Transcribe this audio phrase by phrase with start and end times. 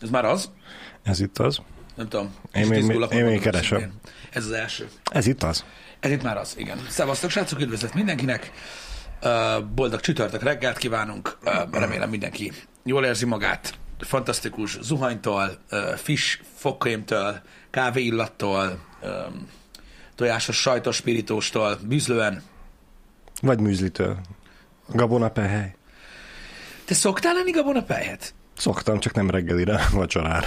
[0.00, 0.50] Ez már az?
[1.02, 1.60] Ez itt az.
[1.94, 2.34] Nem tudom.
[2.52, 3.92] Én még- izgulok, én még keresem.
[4.30, 4.88] Ez az első.
[5.12, 5.64] Ez itt az.
[6.00, 6.78] Ez itt már az, igen.
[6.88, 8.52] Szevasztok, srácok, üdvözlet mindenkinek.
[9.74, 11.38] Boldog csütörtök reggelt kívánunk.
[11.72, 12.52] Remélem mindenki
[12.84, 13.74] jól érzi magát.
[13.98, 15.58] Fantasztikus zuhanytól,
[15.96, 17.40] fish fogkrémtől,
[17.70, 18.84] kávéillattól,
[20.14, 22.42] tojásos sajtos spiritóstól, bűzlően.
[23.42, 24.18] Vagy műzlitől.
[24.88, 25.74] Gabonapehely.
[26.84, 28.34] Te szoktál lenni gabonapelyhet?
[28.60, 30.46] Szoktam, csak nem reggelire, vacsorára.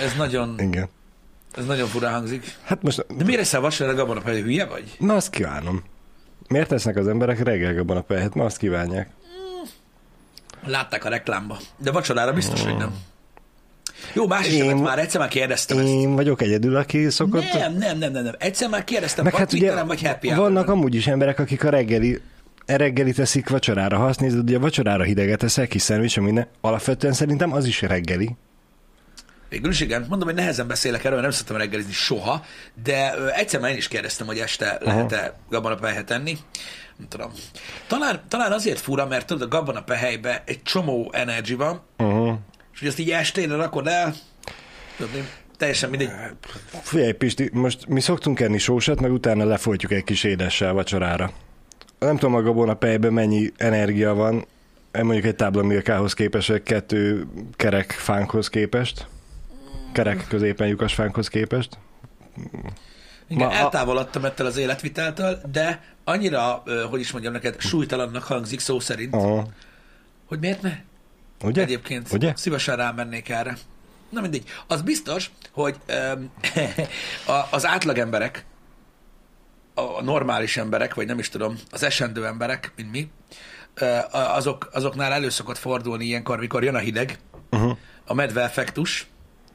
[0.00, 0.88] Ez nagyon, Igen.
[1.56, 2.54] ez nagyon furán hangzik.
[2.64, 4.44] Hát most, De miért eszel vasárra gabonapelyhet?
[4.44, 4.96] Hülye vagy?
[4.98, 5.82] na azt kívánom.
[6.48, 8.34] Miért tesznek az emberek reggel gabonapehelyet?
[8.34, 9.08] Ma azt kívánják.
[10.66, 11.58] Látták a reklámba.
[11.76, 12.94] De vacsorára biztos, hogy nem.
[14.14, 14.76] Jó, más is Én- Én...
[14.76, 15.86] már egyszer már kérdeztem ezt.
[15.86, 17.52] Én vagyok egyedül, aki szokott...
[17.52, 18.34] Nem, nem, nem, nem, nem.
[18.38, 20.68] Egyszer már kérdeztem, Meg vagy hát ugye vagy happy vannak Hour-on.
[20.76, 22.20] amúgy is emberek, akik a reggeli
[22.66, 23.96] e reggeli teszik vacsorára.
[23.96, 27.66] Ha azt nézed, hogy a vacsorára hideget eszel, kis szendvics, meg minden, alapvetően szerintem az
[27.66, 28.36] is reggeli.
[29.48, 32.44] Végül is igen, mondom, hogy nehezen beszélek erről, nem szoktam reggelizni soha,
[32.82, 36.38] de egyszer már én is kérdeztem, hogy este lehet-e gabonapehelyet enni.
[36.96, 37.32] Nem tudom.
[37.86, 42.34] Talán, talán azért fura, mert tudod, a gabonapehelybe egy csomó energy van, Uh-huh.
[42.72, 44.14] és hogy azt így estére rakod el,
[44.96, 45.10] tudod,
[45.56, 46.10] teljesen mindegy.
[46.82, 51.32] Figyelj, Pisti, most mi szoktunk enni sósat, meg utána lefolytjuk egy kis édessel vacsorára.
[52.02, 54.46] Nem tudom, a gabonapejben mennyi energia van,
[54.92, 59.06] mondjuk egy tábla milkához képest, vagy kettő kerek fánkhoz képest.
[59.92, 61.78] Kerek középen lyukas fánkhoz képest.
[63.28, 68.80] Igen, Ma eltávolodtam ettől az életviteltől, de annyira, hogy is mondjam neked, súlytalannak hangzik szó
[68.80, 69.46] szerint, Aha.
[70.26, 70.72] hogy miért ne?
[71.42, 71.62] Ugye?
[71.62, 72.32] Egyébként Ugye?
[72.36, 73.56] szívesen rámennék erre.
[74.10, 74.44] Na mindegy.
[74.66, 76.30] Az biztos, hogy öm,
[77.50, 78.44] az átlag emberek,
[79.74, 83.10] a normális emberek, vagy nem is tudom, az esendő emberek, mint mi,
[84.10, 87.18] azok, azoknál elő szokott fordulni ilyenkor, mikor jön a hideg,
[87.50, 87.76] Uh-huh.
[88.06, 89.06] a medve effektus,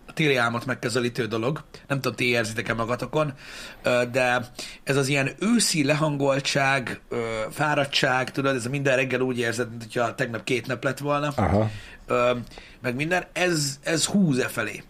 [0.07, 1.63] a téli álmot megközelítő dolog.
[1.88, 3.33] Nem tudom, ti érzitek-e magatokon,
[4.11, 4.51] de
[4.83, 7.01] ez az ilyen őszi lehangoltság,
[7.51, 11.69] fáradtság, tudod, ez minden reggel úgy érzed, mint hogyha tegnap két nap lett volna Aha.
[12.81, 14.84] meg minden, ez, ez húz e felé.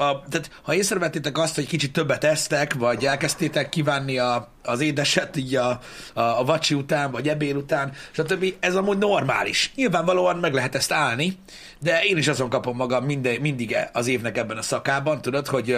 [0.00, 5.36] A, tehát, ha észrevettétek azt, hogy kicsit többet esztek, vagy elkezdtétek kívánni a, az édeset
[5.36, 5.68] így a,
[6.14, 8.54] a, a vacsi után, vagy ebéd után, stb.
[8.60, 9.72] Ez amúgy normális.
[9.74, 11.38] Nyilvánvalóan meg lehet ezt állni,
[11.78, 15.76] de én is azon kapom magam minden, mindig az évnek ebben a szakában, tudod, hogy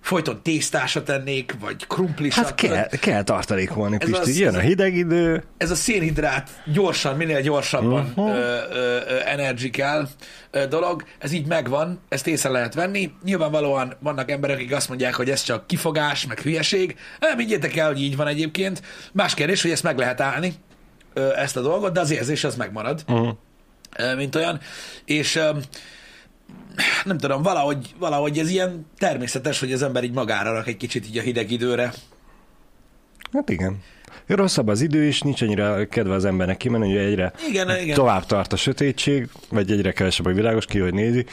[0.00, 2.44] folyton tésztásat ennék, vagy krumplisat.
[2.44, 4.30] Hát kell, kell tartalékolni, Ez Pisti.
[4.30, 8.20] az- Jön a hideg idő, ez a szénhidrát gyorsan, minél gyorsabban Mhm.
[8.20, 8.36] uh-huh.
[8.36, 10.08] ö, ö, energy kell
[10.50, 13.12] ö, dolog, ez így megvan, ezt észre lehet venni.
[13.24, 16.96] Nyilvánvalóan vannak emberek, akik azt mondják, hogy ez csak kifogás, meg hülyeség.
[17.20, 18.82] Nem higgyétek el, hogy így van egyébként.
[19.12, 20.52] Más kérdés, hogy ezt meg lehet állni,
[21.14, 23.28] ö, ezt a dolgot, de az érzés az megmarad, uh-huh.
[23.96, 24.60] ö, mint olyan.
[25.04, 25.50] És ö,
[27.04, 31.06] nem tudom, valahogy, valahogy ez ilyen természetes, hogy az ember így magára rak egy kicsit
[31.06, 31.92] így a hideg időre.
[33.32, 33.82] Hát igen.
[34.26, 37.94] Rosszabb az idő is, nincs annyira kedve az embernek kimenni, hogy egyre Igen, igen.
[37.94, 41.26] tovább tart a sötétség, vagy egyre kevesebb a világos, ki, hogy nézi.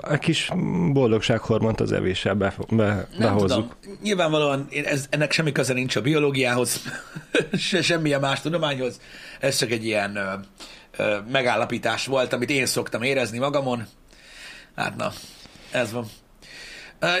[0.00, 0.50] A kis
[0.92, 3.48] boldogsághormont az evéssel be, be, behozzuk.
[3.80, 3.98] tudom.
[4.02, 6.80] Nyilvánvalóan ez, ennek semmi köze nincs a biológiához,
[7.52, 9.00] se semmilyen más tudományhoz.
[9.40, 10.18] Ez csak egy ilyen
[11.30, 13.86] megállapítás volt, amit én szoktam érezni magamon.
[14.76, 15.12] Hát na,
[15.70, 16.06] ez van.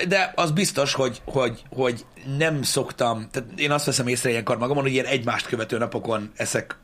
[0.08, 2.04] De az biztos, hogy, hogy, hogy
[2.38, 6.76] nem szoktam, tehát én azt veszem észre ilyenkor magamon, hogy ilyen egymást követő napokon eszek,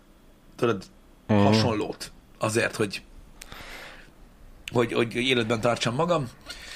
[0.57, 0.83] tudod,
[1.27, 1.39] Mhm.
[1.39, 3.03] hasonlót azért, hogy
[4.73, 6.29] hogy, hogy életben tartsam magam.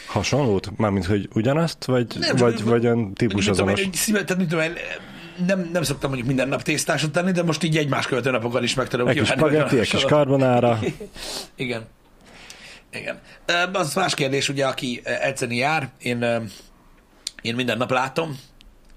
[0.07, 0.77] Hasonlót?
[0.77, 3.81] Mármint, hogy ugyanazt, vagy, Nem, vagy, vagy olyan típus én, azonos?
[3.81, 4.75] egy szíve, tehát mit tudom én,
[5.47, 8.75] nem, nem szoktam mondjuk minden nap tésztásot tenni, de most így egymás követő napokon is
[8.75, 10.79] meg tudom Egy kis spagetti, egy kis karbonára.
[11.55, 11.83] Igen.
[12.93, 13.21] Igen.
[13.73, 16.51] Az más kérdés, ugye, aki edzeni jár, én,
[17.43, 18.39] én minden nap látom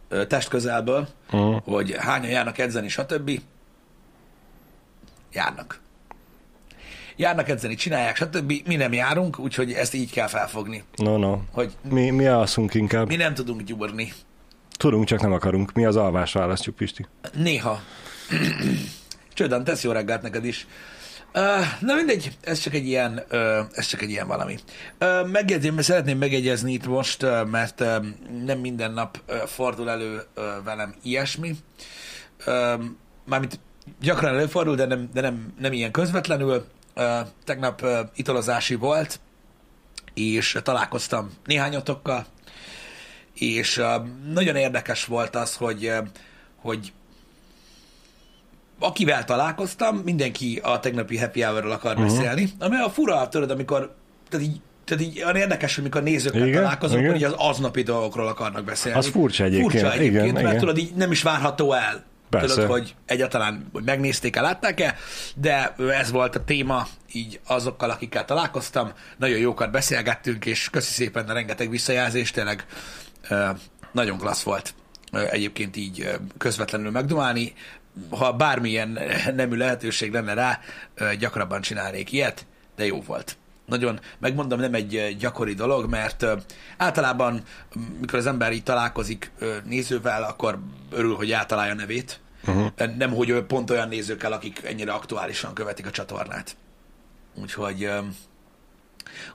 [0.09, 1.61] ö, testközelből, Uh-huh.
[1.65, 3.31] hogy hányan járnak edzeni, stb.
[5.33, 5.79] Járnak.
[7.15, 8.53] Járnak edzeni, csinálják, stb.
[8.65, 11.37] Mi nem járunk, úgyhogy ezt így kell felfogni, No, no.
[11.51, 13.07] hogy Mi, mi alszunk inkább.
[13.07, 14.13] mi nem tudunk gyúrni.
[14.77, 15.71] Tudunk, csak nem akarunk.
[15.71, 17.05] Mi az alvás választjuk, Pisti.
[17.33, 17.81] Néha.
[19.33, 20.67] Csődan, tesz jó reggelt neked is.
[21.79, 23.23] Na mindegy, ez csak egy ilyen,
[23.71, 24.57] ez csak egy ilyen valami.
[25.31, 27.83] Megjegyzem, szeretném megjegyezni itt most, mert
[28.45, 30.21] nem minden nap fordul elő
[30.63, 31.55] velem ilyesmi.
[33.25, 33.59] Mármint
[34.01, 36.65] gyakran előfordul, de nem, de nem, nem ilyen közvetlenül.
[37.45, 37.85] Tegnap
[38.15, 39.19] italozási volt,
[40.13, 42.25] és találkoztam néhányotokkal,
[43.39, 43.81] és
[44.33, 45.91] nagyon érdekes volt az, hogy,
[46.55, 46.91] hogy
[48.79, 52.07] akivel találkoztam, mindenki a tegnapi happy hour-ról akar uh-huh.
[52.07, 53.95] beszélni, ami a fura, tudod, amikor,
[54.29, 57.11] tehát így, tehát így olyan érdekes, hogy mikor nézőkkel Igen, találkozunk, igen.
[57.11, 58.97] hogy az aznapi dolgokról akarnak beszélni.
[58.97, 60.57] Az furcsa egyébként, Furcsa egyébként, igen, mert igen.
[60.57, 62.05] tudod, így nem is várható el.
[62.29, 62.53] Persze.
[62.53, 64.95] Tudod, hogy egyáltalán hogy megnézték-e, látták-e,
[65.35, 68.91] de ez volt a téma így azokkal, akikkel találkoztam.
[69.17, 72.65] Nagyon jókat beszélgettünk, és köszi szépen a rengeteg visszajelzést, tényleg
[73.91, 74.73] nagyon klassz volt
[75.11, 77.53] egyébként így közvetlenül megdumálni.
[78.09, 78.99] Ha bármilyen
[79.35, 80.59] nemű lehetőség lenne rá,
[81.19, 82.45] gyakrabban csinálnék ilyet,
[82.75, 83.37] de jó volt.
[83.65, 86.25] Nagyon, megmondom, nem egy gyakori dolog, mert
[86.77, 87.41] általában,
[87.99, 89.31] mikor az ember így találkozik
[89.65, 90.59] nézővel, akkor
[90.91, 92.19] örül, hogy általálja a nevét.
[92.47, 92.95] Uh-huh.
[92.97, 96.55] Nem, hogy pont olyan nézőkkel, akik ennyire aktuálisan követik a csatornát.
[97.35, 97.89] Úgyhogy,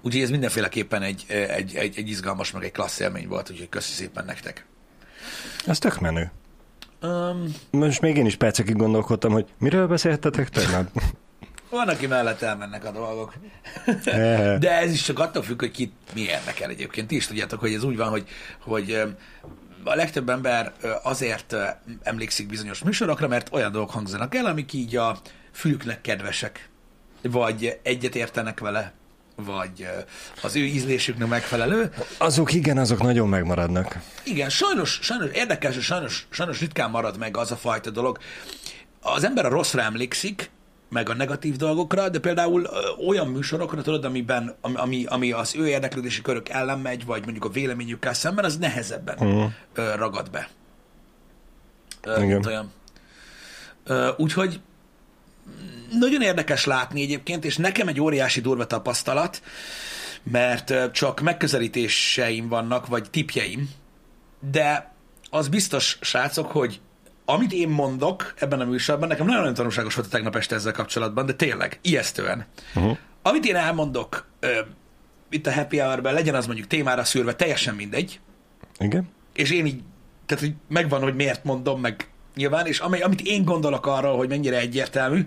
[0.00, 3.92] úgyhogy ez mindenféleképpen egy, egy, egy, egy izgalmas, meg egy klassz élmény volt, úgyhogy köszi
[3.92, 4.66] szépen nektek.
[5.66, 6.30] Ez tök menő.
[7.02, 10.90] Um, Most még én is percekig gondolkodtam, hogy miről beszéltetek tegnap?
[11.72, 13.34] van, aki mellett elmennek a dolgok.
[14.58, 17.06] De ez is csak attól függ, hogy kit mi érdekel egyébként.
[17.08, 19.02] Ti is tudjátok, hogy ez úgy van, hogy, hogy
[19.84, 21.56] a legtöbb ember azért
[22.02, 25.18] emlékszik bizonyos műsorokra, mert olyan dolgok hangzanak el, amik így a
[25.52, 26.68] fülüknek kedvesek,
[27.22, 28.92] vagy egyet értenek vele,
[29.44, 29.88] vagy
[30.42, 31.92] az ő ízlésüknek megfelelő.
[32.18, 33.98] Azok igen, azok nagyon megmaradnak.
[34.24, 38.18] Igen, sajnos, sajnos érdekes, sajnos, sajnos ritkán marad meg az a fajta dolog.
[39.00, 40.50] Az ember a rosszra emlékszik,
[40.88, 42.68] meg a negatív dolgokra, de például
[43.06, 47.48] olyan műsorokra, tudod, amiben, ami, ami, az ő érdeklődési körök ellen megy, vagy mondjuk a
[47.48, 49.52] véleményükkel szemben, az nehezebben uh-huh.
[49.96, 50.48] ragad be.
[52.18, 52.46] Igen.
[52.46, 52.72] olyan.
[54.16, 54.60] Úgyhogy
[55.98, 59.42] nagyon érdekes látni egyébként, és nekem egy óriási durva tapasztalat,
[60.22, 63.70] mert csak megközelítéseim vannak, vagy tipjeim,
[64.50, 64.92] de
[65.30, 66.80] az biztos, srácok, hogy
[67.24, 71.26] amit én mondok ebben a műsorban, nekem nagyon-nagyon tanulságos volt a tegnap este ezzel kapcsolatban,
[71.26, 72.46] de tényleg, ijesztően.
[72.74, 72.96] Uh-huh.
[73.22, 74.60] Amit én elmondok ö,
[75.30, 78.20] itt a happy hour legyen az mondjuk témára szűrve, teljesen mindegy,
[78.78, 79.08] Igen?
[79.32, 79.82] és én így,
[80.26, 84.28] tehát hogy megvan, hogy miért mondom, meg nyilván, és amely, amit én gondolok arról, hogy
[84.28, 85.26] mennyire egyértelmű,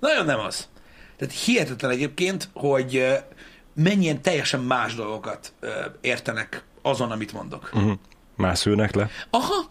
[0.00, 0.68] nagyon nem az.
[1.16, 3.18] Tehát hihetetlen egyébként, hogy
[3.74, 5.52] mennyien teljesen más dolgokat
[6.00, 7.70] értenek azon, amit mondok.
[7.74, 7.92] Uh-huh.
[8.36, 9.10] Már szülnek le.
[9.30, 9.66] Aha,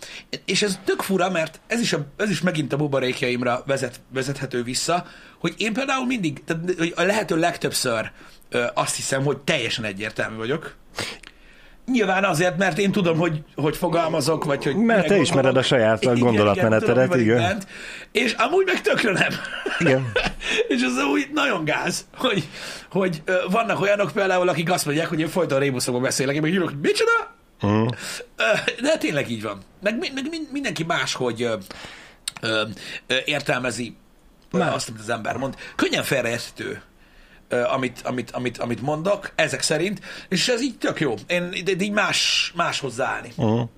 [0.46, 4.64] és ez tök fura, mert ez is, a, ez is megint a buborékjaimra vezet, vezethető
[4.64, 5.06] vissza,
[5.40, 8.12] hogy én például mindig, tehát hogy a lehető legtöbbször
[8.50, 10.76] ö, azt hiszem, hogy teljesen egyértelmű vagyok.
[11.86, 14.76] Nyilván azért, mert én tudom, hogy, hogy fogalmazok, vagy hogy...
[14.76, 17.38] Mert te ismered a saját Igen, igen, gondolatmenetedet, igen.
[17.40, 17.68] itt bent.
[18.12, 19.30] És amúgy meg tökre nem.
[19.80, 20.12] Igen.
[20.68, 22.48] és az úgy nagyon gáz, hogy,
[22.92, 26.70] hogy vannak olyanok például, akik azt mondják, hogy én folyton rébuszokban beszélek, én meg írok,
[26.70, 27.36] hogy micsoda?
[27.62, 27.84] Ö,
[28.82, 29.62] De tényleg így van.
[29.82, 31.56] Meg, meg min- mindenki máshogy ö,
[32.42, 32.64] ö,
[33.08, 33.96] ö, értelmezi
[34.52, 35.56] ö, azt, amit az ember mond.
[35.76, 36.82] Könnyen félreérthető,
[37.52, 41.14] amit, amit, amit, amit mondok, ezek szerint, és ez így tök jó.
[41.28, 43.70] Én így más, más hozzáállni Uh-huh.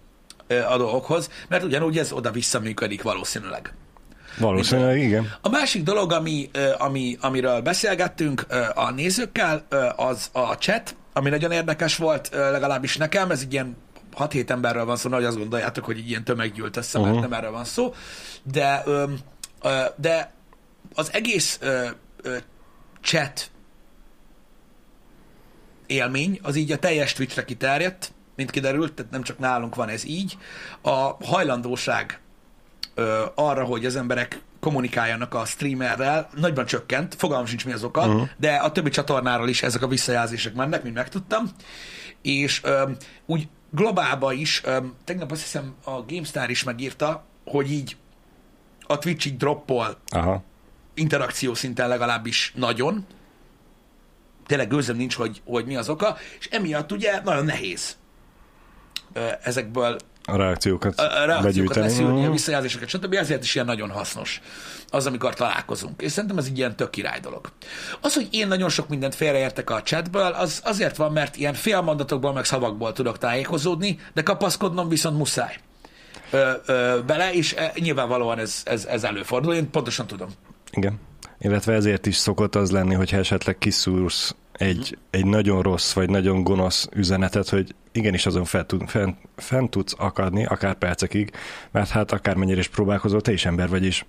[0.71, 3.73] a dolgokhoz, mert ugyanúgy ez oda-vissza működik valószínűleg.
[4.37, 5.33] Valószínűleg igen.
[5.41, 9.65] A másik dolog, ami, ami, amiről beszélgettünk a nézőkkel,
[9.95, 13.77] az a chat, ami nagyon érdekes volt, legalábbis nekem, ez egy ilyen
[14.17, 17.29] 6-7 emberről van szó, nagy azt gondoljátok, hogy ilyen tömeg gyűlt össze, mert Uh-huh.
[17.29, 17.93] nem erről van szó,
[18.43, 18.83] de,
[19.95, 20.31] de
[20.93, 21.59] az egész
[23.01, 23.51] chat
[25.93, 30.05] élmény, az így a teljes Twitchre kiterjedt, mint kiderült, tehát nem csak nálunk van ez
[30.05, 30.37] így.
[30.81, 32.19] A hajlandóság
[32.95, 38.07] ö, arra, hogy az emberek kommunikáljanak a streamerrel, nagyban csökkent, fogalmam sincs mi az oka,
[38.07, 38.29] uh-huh.
[38.37, 41.49] de a többi csatornáról is ezek a visszajelzések mennek, mint megtudtam,
[42.21, 42.91] és ö,
[43.25, 47.97] úgy globálban is, ö, tegnap azt hiszem a GameStar is megírta, hogy így
[48.87, 50.43] a Twitch így droppol Aha.
[50.93, 53.05] interakció szinten legalábbis nagyon.
[54.47, 57.95] Tényleg gőzem nincs, hogy, hogy mi az oka, és emiatt ugye nagyon nehéz
[59.43, 62.31] ezekből A reakciókat, a- reakciókat leszűrni, a Mhm.
[62.31, 63.13] visszajelzéseket, stb.
[63.13, 64.41] Ezért is ilyen nagyon hasznos
[64.89, 66.01] az, amikor találkozunk.
[66.01, 67.51] És szerintem ez egy ilyen tök király dolog.
[68.01, 72.33] Az, hogy én nagyon sok mindent félreértek a chatből, az azért van, mert ilyen félmondatokból,
[72.33, 75.55] meg szavakból tudok tájékozódni, de kapaszkodnom viszont muszáj
[76.31, 80.29] ö, ö, bele, és e, nyilvánvalóan ez, ez, ez előfordul, én pontosan tudom.
[80.71, 80.99] Igen.
[81.43, 86.43] Illetve ezért is szokott az lenni, hogyha esetleg kiszúrsz egy, egy nagyon rossz vagy nagyon
[86.43, 91.31] gonosz üzenetet, hogy igenis azon fel tud, fent, fent tudsz akadni, akár percekig,
[91.71, 94.05] mert hát akármennyire is próbálkozol, te is ember vagy is.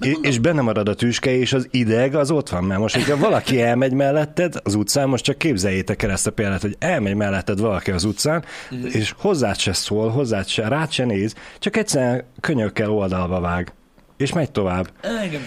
[0.00, 3.16] É- és benne marad a tüske, és az ideg az ott van, mert most, hogyha
[3.16, 7.60] valaki elmegy melletted az utcán, most csak képzeljétek el ezt a példát, hogy elmegy melletted
[7.60, 8.44] valaki az utcán,
[8.92, 13.72] és hozzád se szól, hozzád se, rád se néz, csak egyszerűen könyökkel oldalba vág.
[14.16, 14.90] és megy tovább.
[15.26, 15.42] Igen.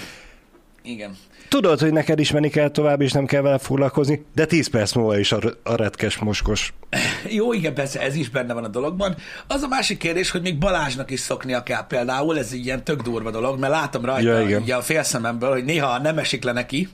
[0.86, 1.18] Igen.
[1.50, 4.94] Tudod, hogy neked is menni kell tovább, és nem kell vele foglalkozni, de 10 perc
[4.94, 6.74] múlva is a, a retkes moskos.
[7.30, 9.16] Jó, igen, persze ez is benne van a dologban.
[9.48, 13.02] Az a másik kérdés, hogy még Balázsnak is szoknia kell például, ez egy ilyen tök
[13.02, 14.62] durva dolog, mert látom rajta Ja, igen.
[14.62, 16.90] ugye a félszememből, hogy néha nem esik le neki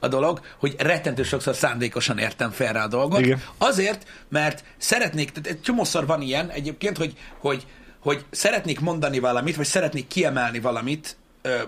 [0.00, 3.20] a dolog, hogy rettentő sokszor szándékosan értem félre a dolgot.
[3.20, 3.42] Igen.
[3.58, 7.66] Azért, mert szeretnék, tehát egy csomószor van ilyen egyébként, hogy, hogy,
[8.00, 11.16] hogy szeretnék mondani valamit, vagy szeretnék kiemelni valamit,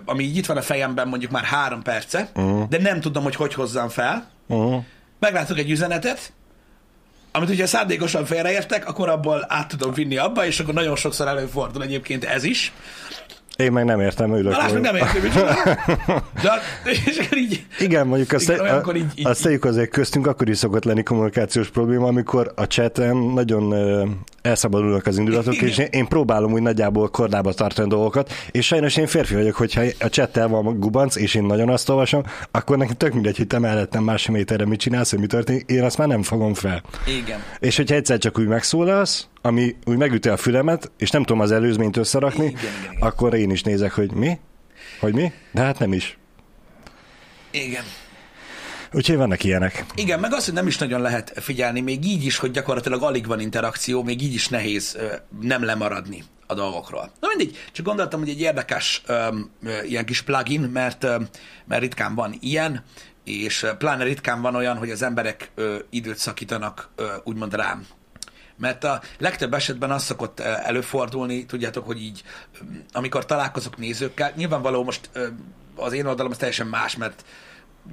[0.05, 2.69] ami így itt van a fejemben mondjuk már három perce, uh-huh.
[2.69, 4.83] de nem tudom, hogy hogy hozzam fel, Uh-huh.
[5.19, 6.33] meglátok egy üzenetet,
[7.33, 11.83] amit ugye szándékosan félreértek, akkor abból át tudom vinni abba, és akkor nagyon sokszor előfordul
[11.83, 12.73] egyébként ez is.
[13.57, 14.53] Én meg nem értem, ülök.
[14.53, 15.85] Balázs meg nem értem, csinál.
[16.43, 20.27] De, és akkor így, Igen, mondjuk azt, Igen, a, így- így- azt tegyük azért köztünk,
[20.27, 23.75] akkor is szokott lenni kommunikációs probléma, amikor a chaten nagyon
[24.43, 25.69] elszabadulnak az indulatok, Igen.
[25.69, 29.83] és én, én próbálom úgy nagyjából kordába tartani dolgokat, és sajnos én férfi vagyok, hogyha
[30.01, 33.59] a chattel van gubanc, és én nagyon azt olvasom, akkor nekem tök mindegy, hogy te
[33.59, 36.83] mellettem másfél méterre mit csinálsz, hogy mi történik, én azt már nem fogom fel.
[37.07, 37.39] igen.
[37.59, 41.51] És hogyha egyszer csak úgy megszólalsz, ami úgy megüti a fülemet, és nem tudom az
[41.53, 43.03] előzményt összerakni, Igen, igen, igen.
[43.09, 44.39] akkor én is nézek, hogy mi?
[45.01, 45.33] Hogy mi?
[45.53, 46.19] De hát nem is.
[47.51, 47.83] Igen.
[48.93, 49.85] Úgyhogy vannak ilyenek.
[49.95, 53.27] Igen, meg az, hogy nem is nagyon lehet figyelni, még így is, hogy gyakorlatilag alig
[53.27, 54.99] van interakció, még így is nehéz
[55.41, 57.13] nem lemaradni a dolgokról.
[57.21, 59.29] Na mindegy, csak gondoltam, hogy egy érdekes ö,
[59.63, 61.17] ö, ilyen kis plugin, mert, ö,
[61.65, 62.85] mert ritkán van ilyen,
[63.25, 67.87] és pláne ritkán van olyan, hogy az emberek ö, időt szakítanak ö, úgymond rám.
[68.57, 72.23] Mert a legtöbb esetben az szokott előfordulni, tudjátok, hogy így,
[72.93, 75.27] amikor találkozok nézőkkel, nyilvánvaló most ö,
[75.77, 77.25] az én oldalam az teljesen más, mert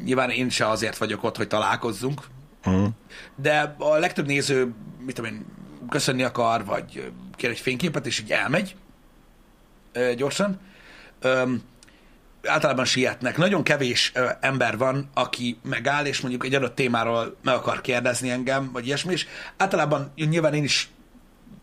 [0.04, 2.22] nyilván én se azért vagyok ott, hogy találkozzunk,
[2.70, 2.86] Mm.
[3.36, 4.74] de a legtöbb néző,
[5.06, 5.46] mit tudom én,
[5.90, 8.76] köszönni akar, vagy kér egy fényképet, és így elmegy
[9.92, 10.60] ö, gyorsan.
[12.44, 13.38] Általában sietnek.
[13.38, 18.30] Nagyon kevés ö, ember van, aki megáll, és mondjuk egy adott témáról meg akar kérdezni
[18.30, 19.28] engem, vagy ilyesmi, és
[19.58, 20.90] általában nyilván én is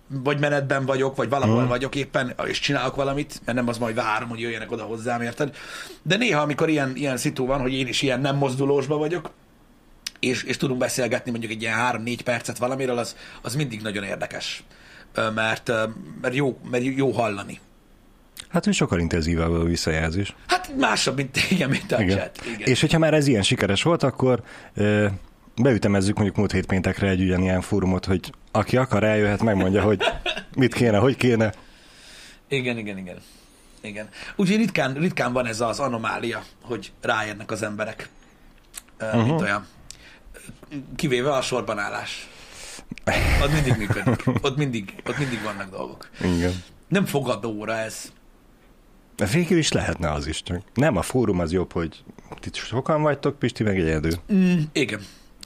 [0.08, 1.68] vagy menetben vagyok, vagy valahol Mhm.
[1.68, 5.56] vagyok éppen, és csinálok valamit, mert nem az majd várom, hogy jöjjenek oda hozzám, érted?
[6.02, 9.30] De néha, amikor ilyen, ilyen szitu van, hogy én is ilyen nem mozdulósba vagyok,
[10.20, 14.64] és, és tudunk beszélgetni mondjuk egy ilyen három-négy percet valamiről, az, az mindig nagyon érdekes.
[15.34, 15.70] Mert,
[16.20, 17.61] mert, jó, mert jó hallani.
[18.49, 20.34] Hát, hogy sokkal intenzívebb a visszajelzés.
[20.46, 22.16] Hát másabb, mint, igen, mint a Igen.
[22.18, 22.40] chat.
[22.54, 22.68] Igen.
[22.68, 24.42] És hogyha már ez ilyen sikeres volt, akkor
[25.56, 30.02] beütemezzük mondjuk múlt hét péntekre egy ugyanilyen fórumot, hogy aki akar, eljöhet, megmondja, hogy
[30.56, 31.52] mit kéne, hogy kéne.
[32.49, 33.16] Igen, igen, igen.
[33.80, 34.08] igen.
[34.37, 38.08] Úgyhogy ritkán, ritkán van ez az anomália, hogy rájönnek az emberek,
[39.00, 39.25] uh-huh.
[39.25, 39.66] mint olyan.
[40.96, 42.28] Kivéve a sorbanállás.
[43.42, 44.25] Ott mindig működik.
[44.42, 46.08] Ott mindig, ott mindig vannak dolgok.
[46.20, 46.52] Igen.
[46.88, 48.12] Nem fogadóra ez.
[49.32, 52.04] Végül is lehetne az is, csak nem, a fórum az jobb, hogy
[52.40, 54.12] ti sokan vagytok, Pisti meg egyedül.
[54.32, 55.00] Mm, igen.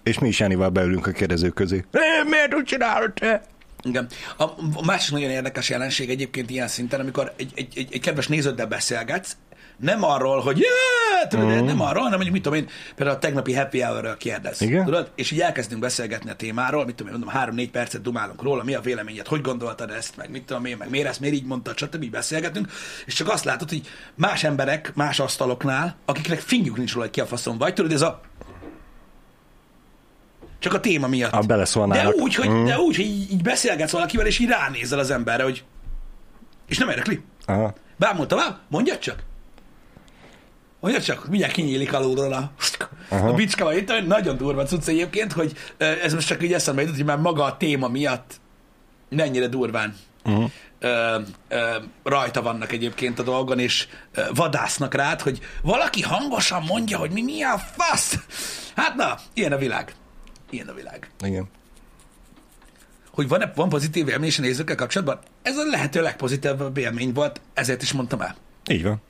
[0.09, 1.85] És mi is Jánival beülünk a kérdezők közé.
[1.91, 3.43] "Eh, Miért úgy csinálod te?
[3.83, 4.07] Igen.
[4.37, 4.43] A,
[4.75, 8.67] a másik nagyon érdekes jelenség egyébként ilyen szinten, amikor egy, egy, egy, egy kedves néződdel
[8.67, 9.37] beszélgetsz,
[9.79, 11.29] nem arról, hogy yeah!
[11.29, 11.65] tudod, mm.
[11.65, 14.61] nem arról, hanem hogy mit tudom én, például a tegnapi happy hour-ről kérdez.
[14.61, 14.85] Igen.
[14.85, 15.11] Tudod?
[15.15, 18.75] És így elkezdünk beszélgetni a témáról, mit tudom én, mondom, három-négy percet dumálunk róla, mi
[18.75, 21.79] a véleményed, hogy gondoltad ezt, meg mit tudom én, meg miért ezt, miért így mondtad,
[21.79, 22.03] stb.
[22.03, 22.73] így beszélgetünk,
[23.07, 23.81] és csak azt látod, hogy
[24.15, 28.03] más emberek, más asztaloknál, akiknek fingjuk nincs róla, hogy ki a faszom vagy, tudod, ez
[28.03, 28.21] a
[30.59, 31.33] csak a téma miatt.
[31.33, 32.15] A De beleszólnának.
[32.17, 32.65] úgy, hogy, Mm.
[32.65, 35.65] de úgy, hogy így, így beszélgetsz valakivel, és így ránézel az emberre, hogy
[36.69, 37.21] és nem érdekli.
[37.47, 37.75] Aha.
[37.97, 39.23] Bámul tovább, mondjad csak.
[40.81, 42.51] Mondjad csak, mindjárt kinyílik alulról a,
[43.11, 46.97] a bicska, vagy itt nagyon durva cucc egyébként, hogy ez most csak így eszembe jutott,
[46.97, 48.41] hogy már maga a téma miatt
[49.09, 50.51] mennyire durván Uh-huh.
[50.79, 56.99] ö, ö, rajta vannak egyébként a dolgon, és ö, vadásznak rád, hogy valaki hangosan mondja,
[56.99, 58.19] hogy mi, mi a fasz.
[58.77, 59.95] Hát na, ilyen a világ.
[60.51, 61.49] Ilyen a világ Igen.
[63.11, 65.19] hogy van-e, van pozitív élmény is a nézőkkel kapcsolatban?
[65.43, 68.37] Ez a lehető legpozitívabb élmény volt, ezért is mondtam el.
[68.71, 69.01] Így van.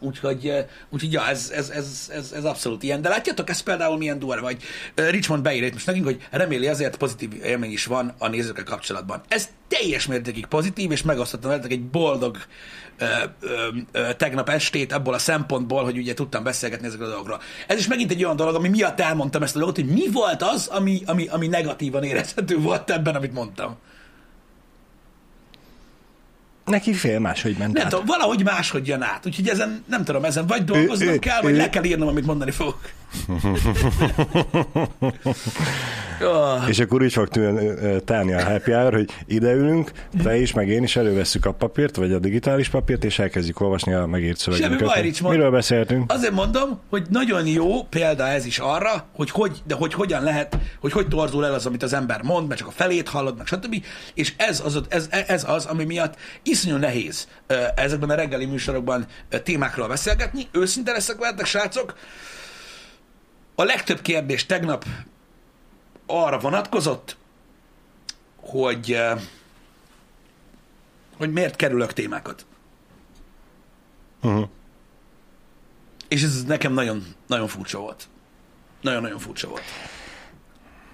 [0.00, 3.02] Úgyhogy, úgyhogy ja, ez, ez, ez, ez, ez abszolút ilyen.
[3.02, 4.62] De látjátok, ez például milyen durva, vagy
[4.94, 9.20] Richmond beír itt most nekünk, hogy reméli azért pozitív élmény is van a nézőkkel kapcsolatban.
[9.28, 12.36] Ez teljes mértékig pozitív, és megosztottam veletek egy boldog
[13.00, 13.08] uh,
[13.42, 13.50] uh,
[13.94, 17.40] uh, tegnap estét abból a szempontból, hogy ugye tudtam beszélgetni ezekről a dolgokról.
[17.66, 20.42] Ez is megint egy olyan dolog, ami miatt elmondtam ezt a dolgot, hogy mi volt
[20.42, 23.76] az, ami, ami, ami negatívan érezhető volt ebben, amit mondtam.
[26.64, 27.90] Neki fél máshogy ment Nem át.
[27.90, 29.26] tudom, valahogy máshogy jön át.
[29.26, 32.26] Úgyhogy ezen, nem tudom, ezen vagy dolgoznom ő- kell, vagy ő- le kell írnom, amit
[32.26, 32.78] mondani fogok.
[36.20, 37.28] oh, És akkor úgy fog
[38.04, 39.90] telni a happy hour, hogy ideülünk,
[40.22, 43.92] te is, meg én is elővesszük a papírt, vagy a digitális papírt, és elkezdjük olvasni
[43.92, 44.86] a megírt szövegünket.
[44.88, 45.34] baj, Richmond.
[45.36, 46.12] Miről beszéltünk?
[46.12, 50.58] Azért mondom, hogy nagyon jó példa ez is arra, hogy, hogy, de hogy hogyan lehet,
[50.80, 53.46] hogy hogy torzul el az, amit az ember mond, mert csak a felét hallod, meg
[53.46, 53.84] stb.
[54.14, 56.14] És ez az, ez, ez az, ami miatt
[56.54, 57.28] iszonyú nehéz
[57.74, 59.06] ezekben a reggeli műsorokban
[59.42, 60.48] témákról beszélgetni.
[60.52, 61.96] Őszinte leszek veletek, srácok.
[63.54, 64.84] A legtöbb kérdés tegnap
[66.06, 67.16] arra vonatkozott,
[68.36, 69.00] hogy,
[71.16, 72.46] hogy miért kerülök témákat.
[74.22, 74.48] Uh-huh.
[76.08, 78.08] És ez nekem nagyon, nagyon furcsa volt.
[78.80, 79.62] Nagyon-nagyon furcsa volt.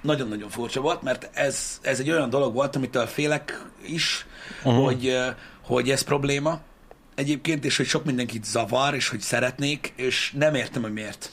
[0.03, 4.27] Nagyon-nagyon furcsa volt, mert ez, ez egy olyan dolog volt, amitől félek is,
[4.65, 4.85] uh-huh.
[4.85, 5.17] hogy,
[5.71, 6.61] hogy ez probléma
[7.15, 11.31] egyébként, és hogy sok mindenkit zavar, és hogy szeretnék, és nem értem, hogy miért.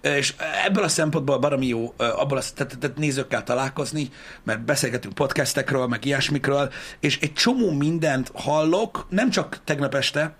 [0.00, 0.34] És
[0.64, 4.10] ebből a szempontból baromi jó abból a, tehát, tehát nézőkkel találkozni,
[4.42, 10.38] mert beszélgetünk podcastekről, meg ilyesmikről, és egy csomó mindent hallok, nem csak tegnap este,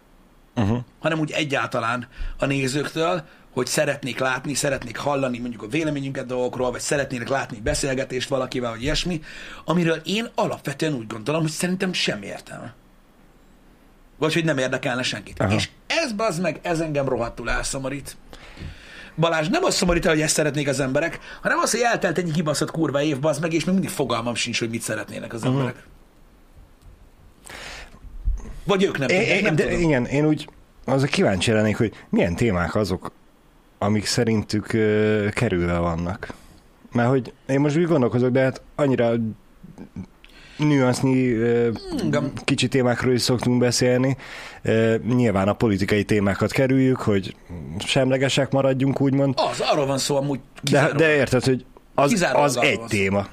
[0.54, 0.78] Uh-huh.
[0.98, 6.80] hanem úgy egyáltalán a nézőktől, hogy szeretnék látni, szeretnék hallani mondjuk a véleményünket dolgokról, vagy
[6.80, 9.22] szeretnének látni beszélgetést valakivel, vagy ilyesmi,
[9.64, 12.74] amiről én alapvetően úgy gondolom, hogy szerintem semmi értelme.
[14.20, 15.40] Vagy hogy nem érdekelne senkit.
[15.40, 15.54] Aha.
[15.54, 18.16] És ez bazd meg, ez engem rohadtul elszomorít.
[19.16, 22.32] Balázs, nem az szomorít el, hogy ezt szeretnék az emberek, hanem az, hogy eltelt egy
[22.32, 25.84] kibaszott kurva év, bazd meg, és még mindig fogalmam sincs, hogy mit szeretnének az emberek.
[28.64, 29.80] Vagy ők nem tudják, É, nem de, tudom.
[29.80, 30.48] igen, én úgy
[30.84, 33.12] az kíváncsi lennék, hogy milyen témák azok,
[33.78, 36.34] amik szerintük ö, kerülve vannak.
[36.92, 39.12] Mert hogy én most úgy gondolkozok, de hát annyira
[40.66, 41.34] nüansznyi
[42.44, 44.16] kicsi témákról is szoktunk beszélni.
[45.14, 47.36] Nyilván a politikai témákat kerüljük, hogy
[47.78, 49.34] semlegesek maradjunk, úgymond.
[49.36, 50.40] Az, arról van szó amúgy
[50.70, 51.64] De, de érted, hogy
[51.94, 53.26] az, az egy téma.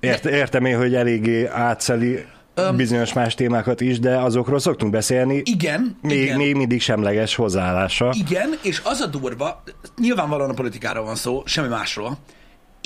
[0.00, 2.24] Ért, értem én, hogy eléggé átszeli
[2.54, 2.76] Öm.
[2.76, 8.14] bizonyos más témákat is, de azokról szoktunk beszélni, Igen, még, igen, még mindig semleges hozzáállása.
[8.28, 9.62] igen, és az a durva,
[10.00, 12.18] nyilvánvalóan a politikáról van szó, semmi másról,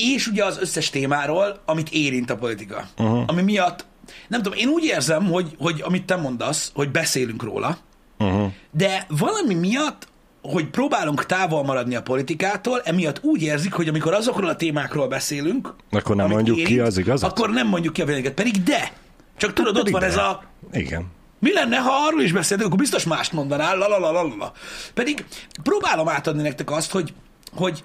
[0.01, 2.89] és ugye az összes témáról, amit érint a politika.
[2.99, 3.23] Uh-huh.
[3.27, 3.85] Ami miatt,
[4.29, 7.79] nem tudom, én úgy érzem, hogy, hogy amit te mondasz, hogy beszélünk róla,
[8.19, 8.53] Uh-huh.
[8.71, 10.09] de valami miatt,
[10.43, 15.75] hogy próbálunk távol maradni a politikától, emiatt úgy érzik, hogy amikor azokról a témákról beszélünk,
[15.91, 17.31] Akkor nem mondjuk ki az igazat?
[17.31, 18.37] Akkor nem mondjuk ki a véleményeket.
[18.45, 18.93] Pedig de!
[19.37, 20.07] Csak tudod, ott Pedig van de.
[20.07, 21.07] ez a Igen.
[21.39, 24.53] mi lenne, ha arról is beszéltünk, akkor biztos mást mondanál, la, la, la, la, la.
[24.95, 25.25] Pedig
[25.63, 27.13] próbálom átadni nektek azt, hogy,
[27.55, 27.85] hogy,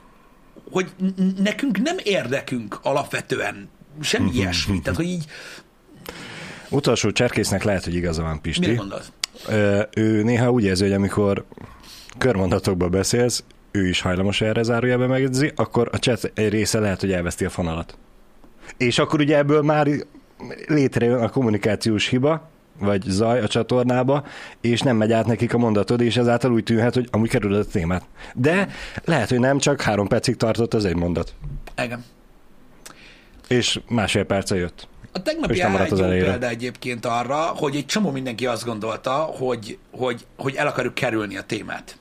[0.71, 0.89] hogy
[1.37, 3.69] nekünk nem érdekünk alapvetően
[4.01, 4.79] semmi ilyesmi.
[4.81, 5.25] Tehát, hogy így,
[6.69, 8.73] Utolsó cserkésznek lehet, hogy igaza van, mire Pisti.
[8.73, 9.11] gondolsz?
[9.47, 11.45] Ö, ő néha úgy érzi, hogy amikor
[12.17, 17.45] körmondatokba beszélsz, ő is hajlamos erre zárójelbe megjegyzi, akkor a chat része lehet, hogy elveszti
[17.45, 17.97] a fonalat.
[18.77, 19.87] És akkor ugye ebből már
[20.67, 24.23] létrejön a kommunikációs hiba, vagy zaj a csatornába,
[24.61, 27.71] és nem megy át nekik a mondatod, és ezáltal úgy tűnhet, hogy amúgy kerülöd a
[27.71, 28.03] témát.
[28.33, 28.67] De
[29.03, 31.33] lehet, hogy nem, csak három percig tartott az egy mondat.
[31.83, 32.03] Igen.
[33.47, 34.88] És másfél perce jött.
[35.11, 40.25] A tegnapi egy jó példa egyébként arra, hogy egy csomó mindenki azt gondolta, hogy, hogy,
[40.38, 41.97] hogy el akarjuk kerülni a témát.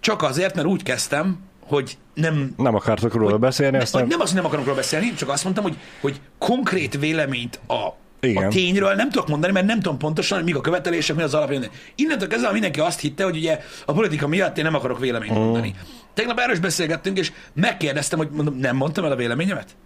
[0.00, 4.06] Csak azért, mert úgy kezdtem, hogy nem Nem akartok róla beszélni, Ne, aztán...
[4.06, 7.88] Nem azt, hogy nem akarok róla beszélni, csak azt mondtam, hogy, hogy konkrét véleményt a,
[8.26, 8.50] a Igen.
[8.50, 11.64] tényről nem tudok mondani, mert nem tudom pontosan, hogy mik a követelések, mi az alapján.
[11.94, 15.40] Innentől kezdve mindenki azt hitte, hogy ugye a politika miatt én nem akarok véleményt Mhm.
[15.40, 15.74] mondani.
[16.14, 19.76] Tegnap erről is beszélgettünk, és megkérdeztem, hogy mondom, nem mondtam el a véleményemet?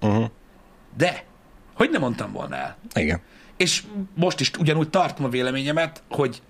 [0.00, 0.24] Uh-huh.
[0.96, 1.24] De,
[1.74, 2.76] hogy nem mondtam volna el?
[2.94, 3.20] Igen.
[3.56, 3.82] És
[4.14, 6.42] most is ugyanúgy tartom a véleményemet, hogy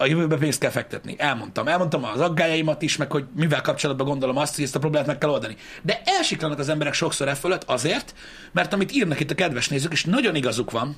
[0.00, 1.14] a jövőbe pénzt kell fektetni.
[1.18, 1.68] Elmondtam.
[1.68, 5.18] Elmondtam az aggájaimat is, meg hogy mivel kapcsolatban gondolom azt, hogy ezt a problémát meg
[5.18, 5.56] kell oldani.
[5.82, 8.14] De elsiklanak az emberek sokszor e fölött azért,
[8.52, 10.96] mert amit írnak itt a kedves nézők, és nagyon igazuk van,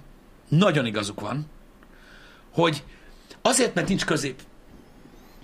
[0.48, 1.46] nagyon igazuk van,
[2.52, 2.82] hogy
[3.42, 4.40] azért, mert nincs közép.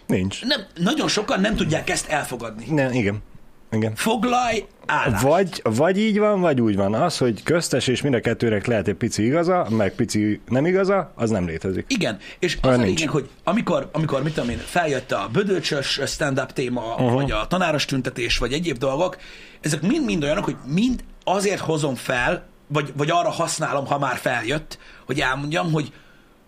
[0.07, 0.45] Nincs.
[0.45, 2.65] Nem, nagyon sokan nem tudják ezt elfogadni.
[2.71, 3.23] Ne, igen.
[3.71, 3.95] Igen.
[3.95, 5.23] Foglalj állást.
[5.23, 6.95] Vagy, vagy így van, vagy úgy van.
[6.95, 11.13] Az, hogy köztes és mind a kettőnek lehet egy pici igaza, meg pici nem igaza,
[11.15, 11.85] az nem létezik.
[11.89, 16.53] Igen, és az a lényeg, hogy amikor, amikor mit tudom én, feljött a bödöcsös stand-up
[16.53, 17.13] téma, uh-huh.
[17.13, 19.17] vagy a tanáros tüntetés, vagy egyéb dolgok,
[19.61, 24.79] ezek mind-mind olyanok, hogy mind azért hozom fel, vagy, vagy arra használom, ha már feljött,
[25.07, 25.93] hogy elmondjam, hogy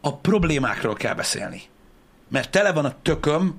[0.00, 1.62] a problémákról kell beszélni.
[2.28, 3.54] Mert tele van a tököm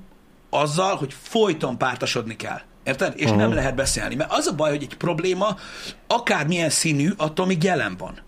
[0.49, 2.61] azzal, hogy folyton pártosodni kell.
[2.83, 3.13] Érted?
[3.15, 3.39] És uh-huh.
[3.39, 4.15] nem lehet beszélni.
[4.15, 5.57] Mert az a baj, hogy egy probléma
[6.07, 8.19] akármilyen színű, attól még jelen van.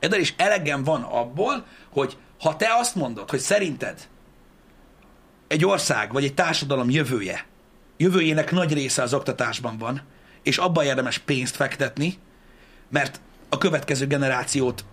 [0.00, 0.20] Érted?
[0.20, 4.08] És elegem van abból, hogy ha te azt mondod, hogy szerinted
[5.48, 7.46] egy ország vagy egy társadalom jövője
[8.02, 10.02] jövőjének nagy része az oktatásban van,
[10.42, 12.18] és abban érdemes pénzt fektetni,
[12.88, 14.84] mert a következő generációt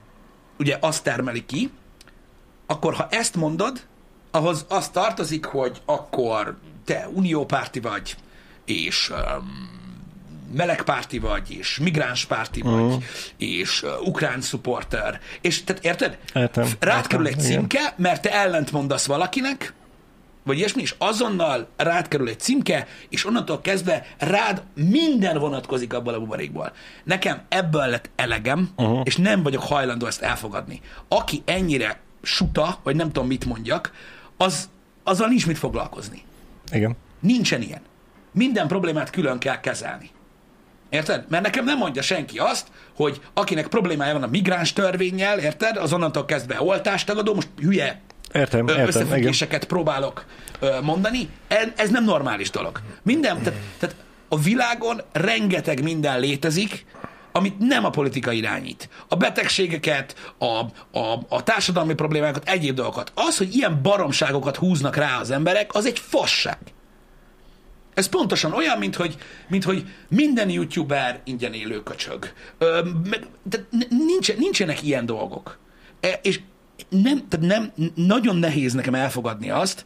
[0.60, 1.72] ugye azt termeli ki,
[2.66, 3.82] akkor ha ezt mondod,
[4.32, 8.16] ahhoz az tartozik, hogy akkor te uniópárti vagy,
[8.70, 9.70] és um,
[10.54, 13.04] melegpárti vagy, és migránspárti vagy, uh-huh.
[13.38, 15.20] és uh, ukrán supporter.
[15.42, 16.18] És tehát érted?
[16.34, 17.60] Értem, Rád kerül egy értem, igen.
[17.60, 19.74] címke, mert te ellent mondasz valakinek,
[20.44, 26.14] vagy ilyesmi, és azonnal rád kerül egy címke, és onnantól kezdve rád minden vonatkozik abból
[26.14, 26.72] a buborékból.
[27.04, 29.02] Nekem ebből lett elegem, uh-huh.
[29.04, 30.82] és nem vagyok hajlandó ezt elfogadni.
[31.08, 33.92] Aki ennyire suta, vagy nem tudom mit mondjak,
[34.38, 34.70] az,
[35.04, 36.24] azzal nincs mit foglalkozni.
[36.72, 36.96] Igen.
[37.20, 37.82] Nincsen ilyen.
[38.32, 40.10] Minden problémát külön kell kezelni.
[40.90, 41.26] Érted?
[41.30, 45.78] Mert nekem nem mondja senki azt, hogy akinek problémája van a migráns törvényel, érted?
[45.78, 48.02] Az onnantól kezdve oltástagadó, most hülye
[48.34, 48.88] Értem, értem, igen.
[48.88, 50.26] összefüggéseket próbálok
[50.60, 51.30] ö, mondani.
[51.48, 52.82] Ez, ez nem normális dolog.
[53.04, 53.96] Minden, tehát, tehát
[54.28, 56.86] a világon rengeteg minden létezik,
[57.32, 58.90] amit nem a politika irányít.
[59.08, 60.46] A betegségeket, a,
[61.00, 63.12] a, a társadalmi problémákat, egyéb dolgokat.
[63.16, 66.58] Az, hogy ilyen baromságokat húznak rá az emberek, az egy fasság.
[68.00, 72.34] Ez pontosan olyan, mint hogy, mint hogy minden youtuber ingyen élő köcsög.
[72.58, 73.28] Ö, meg,
[73.70, 75.60] n- nincsen, nincsenek ilyen dolgok.
[76.00, 76.40] E, és
[76.90, 79.86] nem, tehát nem, nagyon nehéz nekem elfogadni azt,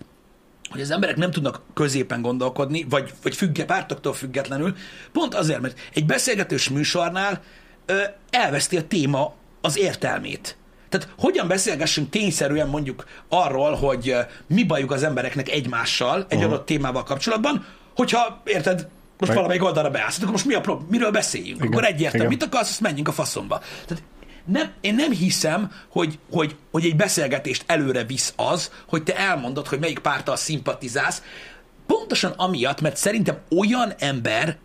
[0.69, 4.75] hogy az emberek nem tudnak középen gondolkodni, vagy, vagy függe, pártoktól függetlenül,
[5.11, 7.41] pont azért, mert egy beszélgetős műsornál
[7.85, 10.57] ö, elveszti a téma az értelmét.
[10.89, 14.15] Tehát hogyan beszélgessünk tényszerűen mondjuk arról, hogy
[14.47, 19.89] mi bajuk az embereknek egymással egy adott témával kapcsolatban, hogyha, érted, most Meg- valamelyik oldalra
[19.89, 21.57] beállsz, akkor most mi a problém, miről beszéljünk?
[21.57, 22.27] Igen, Akkor egyértelmű, igen.
[22.27, 23.61] mit akarsz, azt menjünk a faszomba.
[23.85, 24.03] Tehát
[24.45, 29.67] nem, én nem hiszem, hogy, hogy, hogy egy beszélgetést előre visz az, hogy te elmondod,
[29.67, 31.21] hogy melyik párttal szimpatizálsz,
[31.85, 34.57] pontosan amiatt, mert szerintem olyan ember,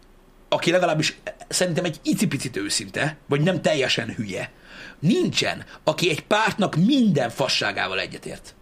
[0.49, 4.51] aki legalábbis szerintem egy icipicit őszinte, vagy nem teljesen hülye,
[4.99, 8.55] nincsen, aki egy pártnak minden fasságával egyetért.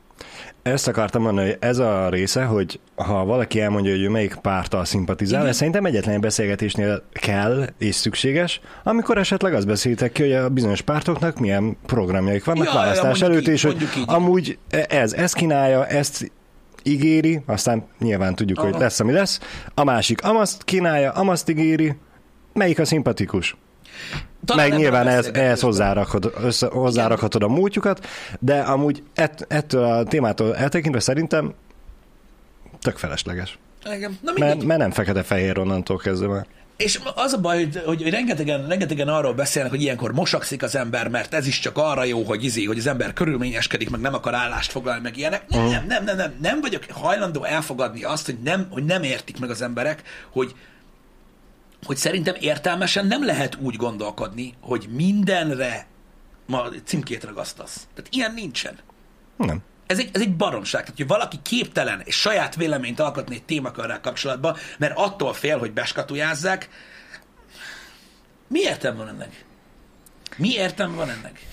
[0.67, 4.85] Ezt akartam mondani, hogy ez a része, hogy ha valaki elmondja, hogy ő melyik párttal
[4.85, 5.51] szimpatizál, Igen.
[5.51, 10.49] ez szerintem egyetlen egy beszélgetésnél kell és szükséges, amikor esetleg azt beszéltek ki, hogy a
[10.49, 14.05] bizonyos pártoknak milyen programjaik vannak Ja, ja, választás mondjuk előtt, így, és hogy így.
[14.07, 16.33] amúgy ez ezt kínálja, ezt
[16.83, 18.81] ígéri, aztán nyilván tudjuk, hogy Aha.
[18.81, 19.41] lesz, ami lesz.
[19.75, 21.97] A másik amazt kínálja, amazt ígéri,
[22.53, 23.57] melyik a szimpatikus?
[24.47, 28.07] Talán Meg nyilván ez, ehhez hozzárakhatod, össze, hozzárakhatod a múltjukat,
[28.39, 31.55] de amúgy ett, ettől a témától eltekintve szerintem
[32.81, 33.59] tök felesleges.
[33.95, 34.19] Igen.
[34.23, 34.33] Na.
[34.37, 36.47] Mert, mert nem fekete-fehér onnantól kezdve már.
[36.77, 41.09] És az a baj, hogy, hogy rengetegen, rengetegen arról beszélnek, hogy ilyenkor mosakszik az ember,
[41.09, 44.35] mert ez is csak arra jó, hogy izé, hogy az ember körülményeskedik, meg nem akar
[44.35, 45.49] állást foglalni, meg ilyenek.
[45.49, 49.41] Nem, nem, nem, nem, nem, nem vagyok hajlandó elfogadni azt, hogy nem, hogy nem értik
[49.41, 50.55] meg az emberek, hogy,
[51.87, 55.87] hogy szerintem értelmesen nem lehet úgy gondolkodni, hogy mindenre
[56.47, 57.87] ma címkét ragasztasz.
[57.95, 58.79] Tehát ilyen nincsen.
[59.37, 59.63] Nem.
[59.87, 60.81] Ez egy, ez egy baromság.
[60.81, 65.73] Tehát, hogy valaki képtelen és saját véleményt alkotni egy témakörrel kapcsolatban, mert attól fél, hogy
[65.73, 66.69] beskatujázzák,
[68.49, 69.45] mi értelme van ennek?
[70.37, 71.47] Mi értelme van ennek?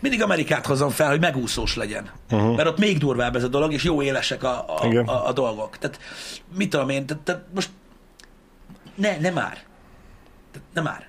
[0.00, 2.10] Mindig Amerikát hozom fel, hogy megúszós legyen.
[2.30, 2.56] Uh-huh.
[2.56, 5.04] Mert ott még durvább ez a dolog, és jó élesek a, a, Igen.
[5.04, 5.78] a, a dolgok.
[5.78, 6.00] Tehát
[6.56, 7.70] mit tudom én, tehát, tehát most
[8.94, 9.58] ne, ne már.
[10.50, 11.08] Tehát ne már.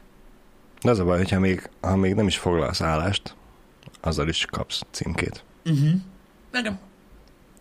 [0.82, 3.36] De az a baj, hogyha még, ha még nem is foglalsz állást,
[4.02, 5.44] azzal is kapsz címkét.
[6.52, 6.80] Nekem.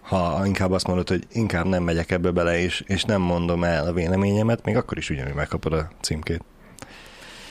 [0.02, 3.86] Ha inkább azt mondod, hogy inkább nem megyek ebbe bele, és, és nem mondom el
[3.86, 6.44] a véleményemet, még akkor is ugyanúgy megkapod a címkét.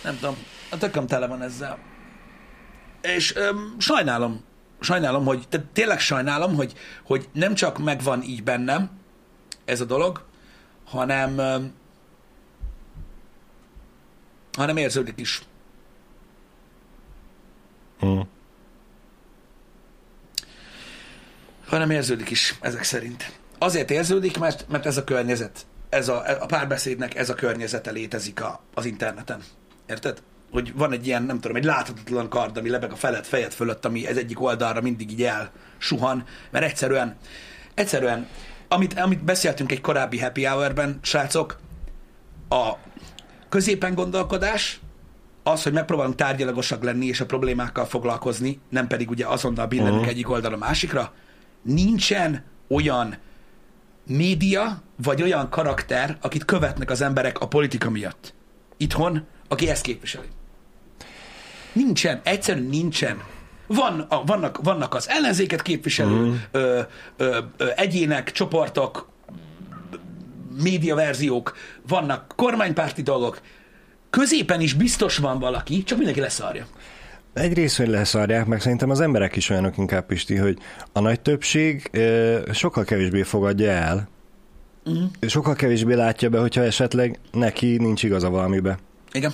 [0.03, 0.36] nem tudom,
[0.71, 1.77] a tököm tele van ezzel.
[3.01, 4.43] És öm, sajnálom,
[4.79, 8.89] sajnálom, hogy, tehát tényleg sajnálom, hogy, hogy nem csak megvan így bennem
[9.65, 10.25] ez a dolog,
[10.86, 11.73] hanem, öm,
[14.53, 15.41] hanem érződik is.
[18.05, 18.19] Mm.
[21.71, 23.31] hanem érződik is ezek szerint.
[23.57, 28.41] Azért érződik, mert, mert ez a környezet, ez a, a párbeszédnek ez a környezete létezik
[28.41, 29.41] a, az interneten.
[29.85, 30.21] Érted?
[30.51, 33.85] Hogy van egy ilyen, nem tudom, egy láthatatlan kard, ami lebeg a felett, fejed fölött,
[33.85, 37.17] ami ez egyik oldalra mindig így elsuhan, mert egyszerűen,
[37.73, 38.27] egyszerűen,
[38.67, 41.59] amit, amit beszéltünk egy korábbi happy hour-ben, srácok,
[42.49, 42.71] a
[43.51, 44.79] középen gondolkodás,
[45.43, 50.11] az, hogy megpróbálunk tárgyalagosak lenni és a problémákkal foglalkozni, nem pedig ugye azonnal billenünk uh-huh.
[50.11, 51.13] egyik oldalra a másikra,
[51.61, 53.17] nincsen olyan
[54.07, 58.33] média, vagy olyan karakter, akit követnek az emberek a politika miatt.
[58.77, 60.27] Itthon, aki ezt képviseli.
[61.73, 63.21] Nincsen, egyszerűen nincsen.
[63.67, 66.35] Van, a, vannak, vannak az ellenzéket képviselő mm.
[66.51, 66.81] ö,
[67.17, 69.11] ö, ö, egyének, csoportok,
[70.62, 73.41] médiaverziók, vannak kormánypárti dolgok,
[74.10, 76.65] középen is biztos van valaki, csak mindenki leszarja.
[77.34, 80.58] Egyrészt, hogy leszarják, meg szerintem az emberek is olyanok inkább, Pisti, hogy
[80.91, 84.10] a nagy többség ö, sokkal kevésbé fogadja el,
[84.86, 85.10] uh-huh.
[85.28, 88.78] sokkal kevésbé látja be, hogyha esetleg neki nincs igaza valamibe.
[89.12, 89.32] Igen.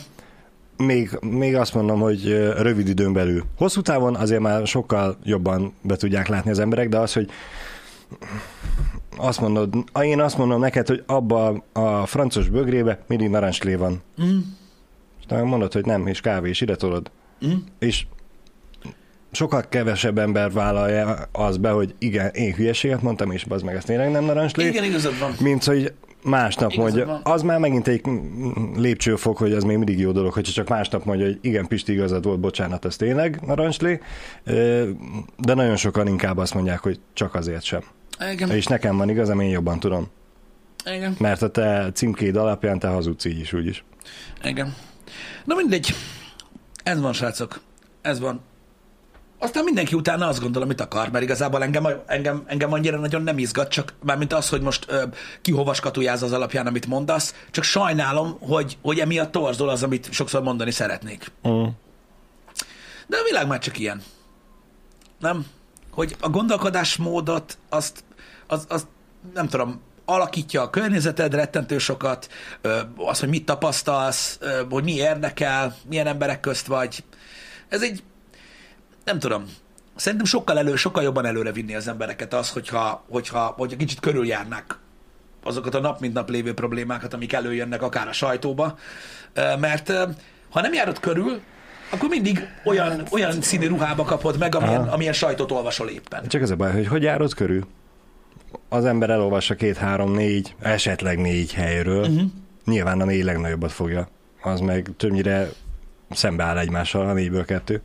[0.77, 3.43] Még, még azt mondom, hogy rövid időn belül.
[3.57, 7.29] Hosszú távon azért már sokkal jobban be tudják látni az emberek, de az, hogy
[9.17, 14.01] azt mondod, én azt mondom neked, hogy abba a francos bögrébe mindig narancslé van.
[14.23, 14.37] Mm.
[15.19, 17.11] És te mondod, hogy nem, és kávé, és ide tolod.
[17.45, 17.51] Mm.
[17.79, 18.05] És
[19.31, 23.87] sokkal kevesebb ember vállalja az be, hogy igen, én hülyeséget mondtam, és az meg ezt
[23.87, 24.67] tényleg nem narancslé.
[24.67, 25.31] Igen, igazad van.
[25.39, 27.33] Mint hogy másnap Igazad mondja, van.
[27.33, 28.01] az már megint egy
[28.75, 32.25] lépcsőfok, hogy az még mindig jó dolog, hogyha csak másnap mondja, hogy igen, Pisti igazad
[32.25, 33.99] volt, bocsánat, ez tényleg narancslé,
[35.37, 37.81] de nagyon sokan inkább azt mondják, hogy csak azért sem.
[38.31, 40.07] Igen, És nekem van igazam, én jobban tudom.
[40.85, 43.83] igen, Mert a te címkéd alapján te hazudsz így is, úgyis.
[44.43, 44.75] igen.
[45.45, 45.93] Na mindegy.
[46.83, 47.59] Ez van, srácok.
[48.01, 48.41] Ez van.
[49.39, 53.37] Aztán mindenki utána azt gondol, amit akar, mert igazából engem, engem, engem annyira nagyon nem
[53.37, 55.03] izgat, csak mármint az, hogy most ö,
[55.41, 60.11] ki hova skatujáz az alapján, amit mondasz, csak sajnálom, hogy, hogy emiatt torzol az, amit
[60.13, 61.31] sokszor mondani szeretnék.
[61.47, 61.63] Mm.
[63.07, 64.01] De a világ már csak ilyen.
[65.19, 65.45] Nem?
[65.91, 68.03] Hogy a gondolkodásmódot azt,
[68.47, 68.87] az, az
[69.33, 72.29] nem tudom, alakítja a környezeted rettentő sokat,
[72.95, 77.03] az, hogy mit tapasztalsz, hogy mi érdekel, milyen emberek közt vagy.
[77.69, 78.03] Ez egy,
[79.05, 79.45] nem tudom,
[79.95, 84.77] szerintem sokkal elő, sokkal jobban előre vinni az embereket az, hogyha, hogyha, hogyha kicsit körüljárnák
[85.43, 88.77] azokat a nap mint nap lévő problémákat, amik előjönnek akár a sajtóba,
[89.59, 89.91] mert
[90.49, 91.41] ha nem járod körül,
[91.89, 94.93] akkor mindig olyan, olyan színű ruhába kapod meg, amilyen, Aha.
[94.93, 96.27] amilyen sajtót olvasol éppen.
[96.27, 97.67] Csak ez a baj, hogy hogy járod körül?
[98.69, 102.07] Az ember elolvassa két, három, négy, esetleg négy helyről.
[102.07, 102.15] Mhm.
[102.15, 102.31] Uh-huh.
[102.65, 104.09] Nyilván a négy legnagyobbat fogja.
[104.41, 105.49] Az meg többnyire
[106.09, 107.81] szembeáll egymással, a négyből kettő.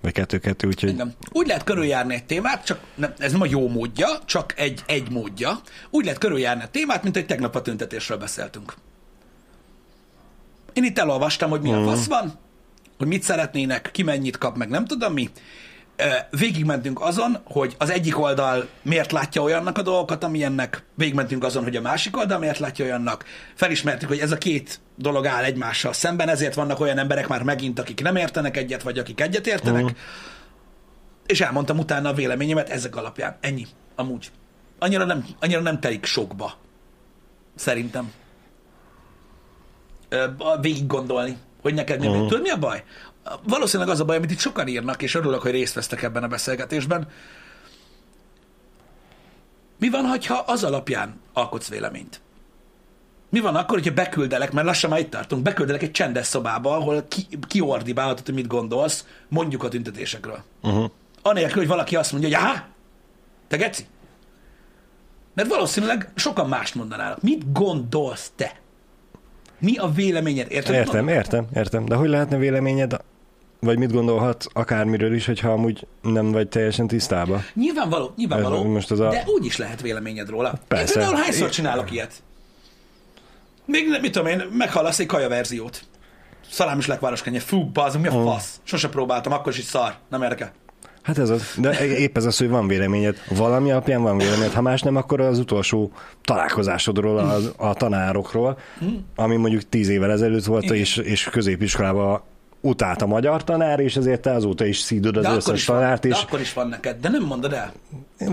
[0.00, 1.14] Vagy kettő-kettő, úgyhogy Igen.
[1.32, 5.10] Úgy lehet körüljárni egy témát, csak nem, ez nem a jó módja, csak egy, egy
[5.10, 5.60] módja.
[5.90, 8.74] Úgy lehet körüljárni a témát, mint hogy tegnap a tüntetésről beszéltünk.
[10.72, 12.32] Én itt elolvastam, hogy mi a fasz van,
[12.98, 15.30] hogy mit szeretnének, ki mennyit kap, meg nem tudom mi.
[16.30, 20.84] Végigmentünk azon, hogy az egyik oldal miért látja olyannak a dolgokat, amilyennek.
[20.94, 23.24] Végigmentünk azon, hogy a másik oldal miért látja olyannak.
[23.54, 27.78] Felismertük, hogy ez a két dolog áll egymással szemben, ezért vannak olyan emberek már megint,
[27.78, 29.82] akik nem értenek egyet, vagy akik egyet értenek.
[29.82, 29.92] Mhm.
[31.26, 33.36] És elmondtam utána a véleményemet ezek alapján.
[33.40, 33.66] Ennyi.
[33.96, 34.30] Amúgy.
[34.78, 36.54] Annyira nem, annyira nem telik sokba.
[37.54, 38.12] Szerintem.
[40.60, 42.28] Végig gondolni, hogy neked mi uh-huh.
[42.28, 42.84] Tudod, mi a baj?
[43.42, 46.28] Valószínűleg az a baj, amit itt sokan írnak, és örülök, hogy részt vesztek ebben a
[46.28, 47.08] beszélgetésben.
[49.78, 52.20] Mi van, ha az alapján alkotsz véleményt?
[53.28, 57.04] Mi van akkor, hogyha beküldelek, mert lassan már itt tartunk, beküldelek egy csendes szobába, ahol
[57.08, 60.42] ki, kiordibálhatod, hogy mit gondolsz, mondjuk a tüntetésekről.
[60.62, 60.90] uh-huh.
[61.22, 62.64] Anélkül, hogy valaki azt mondja, hogy aha,
[63.48, 63.86] te geci.
[65.34, 67.22] Mert valószínűleg sokan mást mondanának.
[67.22, 68.59] Mit gondolsz te?
[69.60, 70.50] Mi a véleményed?
[70.50, 70.74] Érted?
[70.74, 71.84] Értem, értem, értem.
[71.84, 72.96] De hogy lehetne véleményed,
[73.60, 77.44] vagy mit gondolhat akármiről is, hogyha amúgy nem vagy teljesen tisztában?
[77.54, 80.52] Nyilvánvaló, nyilvánvaló, Ez most az a- de úgy is lehet véleményed róla.
[80.68, 81.00] Persze.
[81.00, 82.12] Én például hányszor csinálok ilyet?
[83.64, 85.80] Még nem, mit tudom én, meghallasz egy kaja verziót.
[86.50, 88.60] Szalámis lekvároskenye, fú, bazd, mi a fasz?
[88.62, 90.52] Sose próbáltam, akkor is így szar, nem érdekel.
[91.10, 93.16] Hát ez az, de épp ez az, hogy van véleményed.
[93.28, 95.90] Valami alapján van véleményed, ha más nem, akkor az utolsó
[96.22, 98.58] találkozásodról, az, a tanárokról,
[99.16, 100.76] ami mondjuk tíz évvel ezelőtt volt, Igen.
[100.76, 102.20] és, és középiskolában
[102.60, 106.02] utált a magyar tanár, és ezért te azóta is szídod az De összes van, tanárt,
[106.02, 107.72] de és akkor is van neked, de nem mondod el.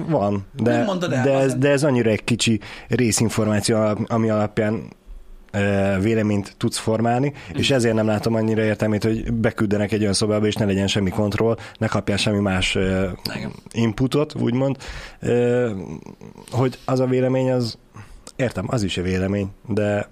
[0.08, 0.46] van.
[0.54, 4.84] De, Nem mondod el, de, ez, de ez annyira egy kicsi részinformáció, ami alapján
[6.02, 10.56] véleményt tudsz formálni, és ezért nem látom annyira értelmét, hogy beküldenek egy olyan szobába, és
[10.56, 12.78] ne legyen semmi kontroll, ne kapjál semmi más
[13.72, 14.78] inputot, úgymond,
[16.52, 17.78] hogy az a vélemény, az
[18.36, 20.10] értem, az is egy vélemény, de,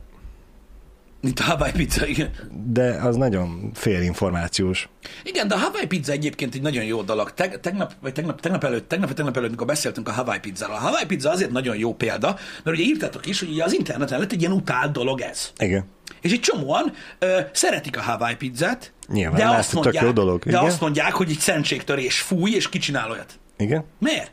[1.25, 2.29] Mint a Hawaii pizza, igen.
[2.65, 4.89] de az nagyon félinformációs.
[5.23, 7.33] Igen, de a Hawaii pizza egyébként egy nagyon jó dolog.
[7.33, 10.75] Teg, tegnap, vagy tegnap, tegnap előtt, tegnap, vagy tegnap előtt, amikor beszéltünk a Hawaii pizzáról.
[10.75, 14.19] A Hawaii pizza azért nagyon jó példa, mert ugye írtátok is, hogy ugye az interneten
[14.19, 15.51] lett egy ilyen utált dolog ez.
[15.57, 15.85] Igen.
[16.21, 20.49] És egy csomóan ö, szeretik a Hawaii pizzát, Nyilván, de, azt mondják, jó dolog, de
[20.49, 20.63] igen.
[20.63, 23.39] azt mondják, hogy egy szentségtörés fúj, és kicsinál olyat.
[23.57, 23.83] Igen?
[23.99, 24.31] Miért?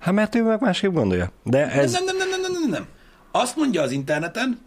[0.00, 1.32] Hát mert ő meg másképp gondolja.
[1.42, 1.92] De ez...
[1.92, 2.86] Nem, nem, nem, nem, nem, nem, nem.
[3.32, 4.58] Azt mondja az interneten,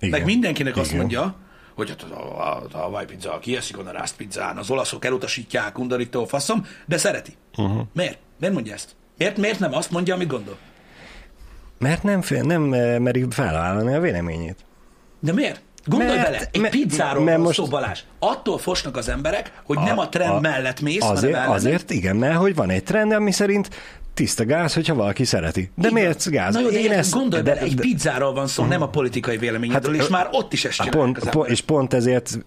[0.00, 0.18] Igen.
[0.18, 0.98] meg mindenkinek azt Igen.
[1.00, 1.34] mondja,
[1.74, 5.78] hogy hát a, a, a Hawaii pizza, kieszik onnan a Rust pizzán, az olaszok elutasítják,
[5.78, 7.32] undorító faszom, de szereti.
[7.56, 7.80] Uh-huh.
[7.92, 8.18] Miért?
[8.40, 8.94] Miért mondja ezt?
[9.18, 10.56] Miért, miért nem azt mondja, amit gondol?
[11.78, 14.56] Mert nem, fél, nem eh, merik felvállalni a véleményét.
[15.20, 15.60] De miért?
[15.84, 18.00] Gondolj Mert- bele, egy mert- pizzáról mert most- szó, Balázs.
[18.18, 21.54] Attól fosnak az emberek, hogy nem a trend a- mellett mész, Azért, hanem ellene.
[21.54, 23.68] azért igen, mert hogy van egy trend, ami szerint
[24.16, 25.60] tiszta gáz, hogyha valaki szereti.
[25.74, 25.92] De Igen.
[25.92, 26.54] miért gáz?
[26.54, 28.88] Na jó, de Én ezt gondolj de- bele, egy de- pizzáról van szó, nem a
[28.88, 31.50] politikai véleményedről, Hát, és már ott is ezt pont, emberek.
[31.50, 32.38] és pont ezért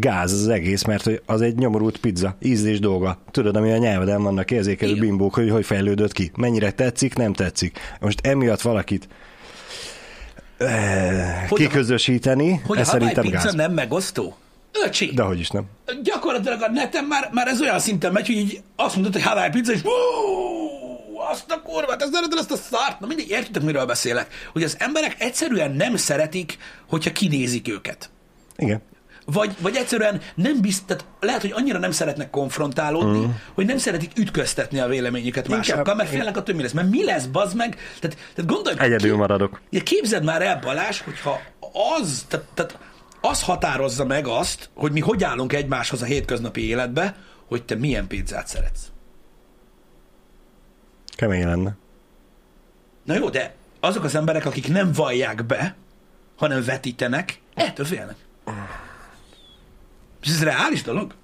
[0.00, 3.18] gáz az egész, mert hogy az egy nyomorult pizza, ízlés dolga.
[3.30, 5.02] Tudod, ami a nyelveden vannak érzékelő Igen.
[5.06, 6.30] bimbók, hogy hogy fejlődött ki.
[6.36, 7.78] Mennyire tetszik, nem tetszik.
[8.00, 9.08] Most emiatt valakit
[11.48, 13.54] Hogy kiközösíteni, Hogy ez szerintem pizza gáz.
[13.54, 14.36] nem megosztó?
[14.86, 15.64] Öcsi, De hogy is nem.
[16.02, 19.50] gyakorlatilag a neten már, már ez olyan szinten megy, hogy így azt mondod, hogy Hawaii
[19.50, 19.90] pizza, és "Hú,
[21.30, 23.00] azt a kurvát, ez szereted azt a szart.
[23.00, 24.48] Na mindegy, értitek, miről beszélek.
[24.52, 26.58] Hogy az emberek egyszerűen nem szeretik,
[26.88, 28.10] hogyha kinézik őket.
[28.56, 28.82] Igen.
[29.24, 33.30] Vagy, vagy egyszerűen nem bizt, tehát lehet, hogy annyira nem szeretnek konfrontálódni, Mm.
[33.54, 36.72] hogy nem szeretik ütköztetni a véleményüket másokkal, mert félnek hogy mi lesz.
[36.72, 37.76] Mert mi lesz, bazd meg?
[38.00, 39.60] Tehát, tehát gondolj, Egyedül ki- maradok.
[39.82, 41.40] Képzeld már el, Balázs, hogyha
[41.98, 42.78] az, tehát, tehát
[43.20, 47.16] az határozza meg azt, hogy mi hogy állunk egymáshoz a hétköznapi életbe,
[47.48, 48.82] hogy te milyen pizzát szeretsz.
[51.16, 51.76] Kemény lenne.
[53.04, 55.76] Na jó, de azok az emberek, akik nem vallják be,
[56.36, 58.16] hanem vetítenek, ettől félnek.
[60.22, 61.14] És ez reális dolog?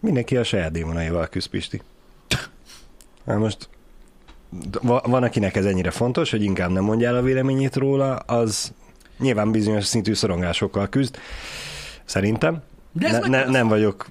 [0.00, 1.82] Mindenki a saját démonaival küzd, Pisti.
[3.24, 3.68] Na most
[4.82, 8.72] va- van, akinek ez ennyire fontos, hogy inkább nem mondja el a véleményét róla, az
[9.18, 11.18] nyilván bizonyos szintű szorongásokkal küzd.
[12.04, 12.62] Szerintem.
[12.92, 14.06] De ez Ne, ne, nem vagyok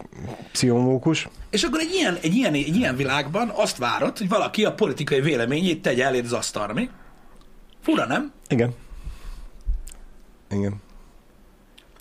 [0.51, 1.27] pszichomókus.
[1.49, 5.21] És akkor egy ilyen, egy, ilyen, egy ilyen világban azt várod, hogy valaki a politikai
[5.21, 6.89] véleményét tegye eléd az asztalra, mi?
[7.81, 8.31] Fura, nem?
[8.47, 8.73] Igen.
[10.51, 10.75] Igen.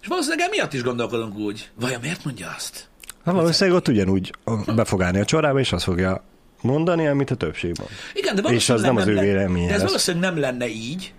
[0.01, 1.71] És valószínűleg emiatt is gondolkodunk úgy.
[1.81, 2.89] Vajon miért mondja azt?
[3.25, 4.33] Hát valószínűleg ott ugyanúgy
[4.75, 6.25] be fog állni a csorába, és azt fogja
[6.63, 7.91] mondani, amit a többség mond.
[8.15, 9.89] Igen, de És az valószínűleg nem az ő véleménye De ez lesz.
[9.89, 11.15] valószínűleg nem lenne így,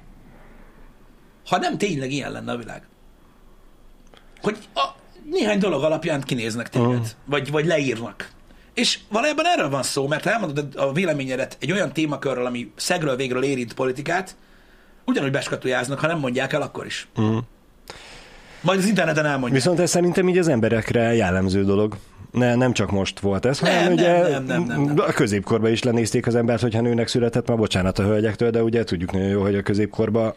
[1.47, 2.87] ha nem tényleg ilyen lenne a világ.
[4.41, 4.87] Hogy a,
[5.31, 7.01] néhány dolog alapján kinéznek téged, Mhm.
[7.25, 8.29] vagy, vagy leírnak.
[8.73, 13.15] És valójában erről van szó, mert ha elmondod a véleményedet egy olyan témakörről, ami szegről
[13.15, 14.35] végről érint politikát,
[15.05, 17.07] ugyanúgy beskatujáznak, ha nem mondják el, akkor is.
[17.15, 17.37] Mhm.
[18.61, 19.53] Majd az interneten elmondják.
[19.53, 21.97] Viszont ez szerintem így az emberekre jellemző dolog.
[22.31, 24.99] Ne, nem csak most volt ez, Nem, hanem nem, ugye nem, nem, nem, nem.
[24.99, 28.83] a középkorban is lenézték az embert, hogyha nőnek született, már bocsánat a hölgyektől, de ugye
[28.83, 30.33] tudjuk nagyon jó, hogy a középkorban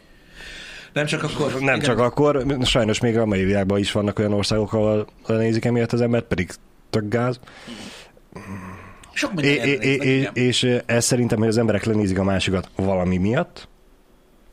[0.93, 1.51] Nem csak akkor.
[1.53, 1.79] nem igen.
[1.79, 6.01] csak akkor, sajnos még a mai világban is vannak olyan országok, ahol lenézik emiatt az
[6.01, 6.51] embert, pedig
[6.89, 7.39] tök gáz.
[9.13, 13.67] Sok É, é, é, és ez szerintem, hogy az emberek lenézik a másikat valami miatt,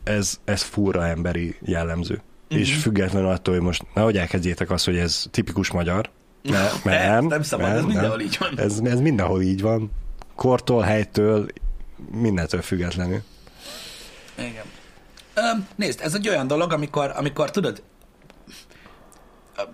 [0.04, 2.14] ez, ez furra emberi jellemző.
[2.14, 2.60] Uh-huh.
[2.60, 6.10] És függetlenül attól, hogy most nehogy elkezdjétek azt, hogy ez tipikus magyar,
[6.42, 8.58] mert, mert nem, nem szabad, mert ez mindenhol így van.
[8.58, 9.90] Ez, ez mindenhol így van.
[10.34, 11.46] Kortól, helytől,
[12.12, 13.22] mindentől függetlenül.
[14.38, 14.64] Igen.
[15.34, 17.82] Öm, nézd, ez egy olyan dolog, amikor, amikor tudod,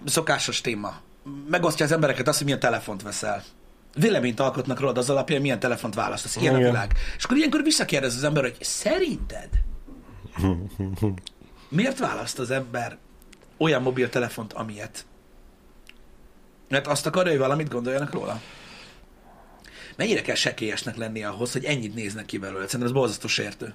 [0.05, 0.95] szokásos téma.
[1.49, 3.43] Megosztja az embereket azt, hogy milyen telefont veszel.
[3.95, 6.37] Véleményt alkotnak rólad az alapján, milyen telefont választasz.
[6.37, 6.71] Ilyen a Igen.
[6.71, 6.93] világ.
[7.17, 9.49] És akkor ilyenkor visszakérdez az ember, hogy szerinted
[11.69, 12.99] miért választ az ember
[13.57, 15.07] olyan mobiltelefont, amilyet?
[16.69, 18.41] Mert azt akarja, hogy valamit gondoljanak róla?
[19.97, 22.65] Mennyire kell sekélyesnek lenni ahhoz, hogy ennyit néznek ki belőle?
[22.65, 23.75] Szerintem ez borzasztó sértő.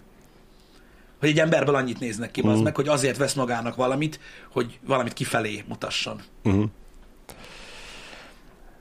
[1.22, 2.64] Hogy egy emberből annyit néznek ki, mm.
[2.64, 4.20] meg, hogy azért vesz magának valamit,
[4.52, 6.22] hogy valamit kifelé mutasson.
[6.44, 6.66] Uh-huh.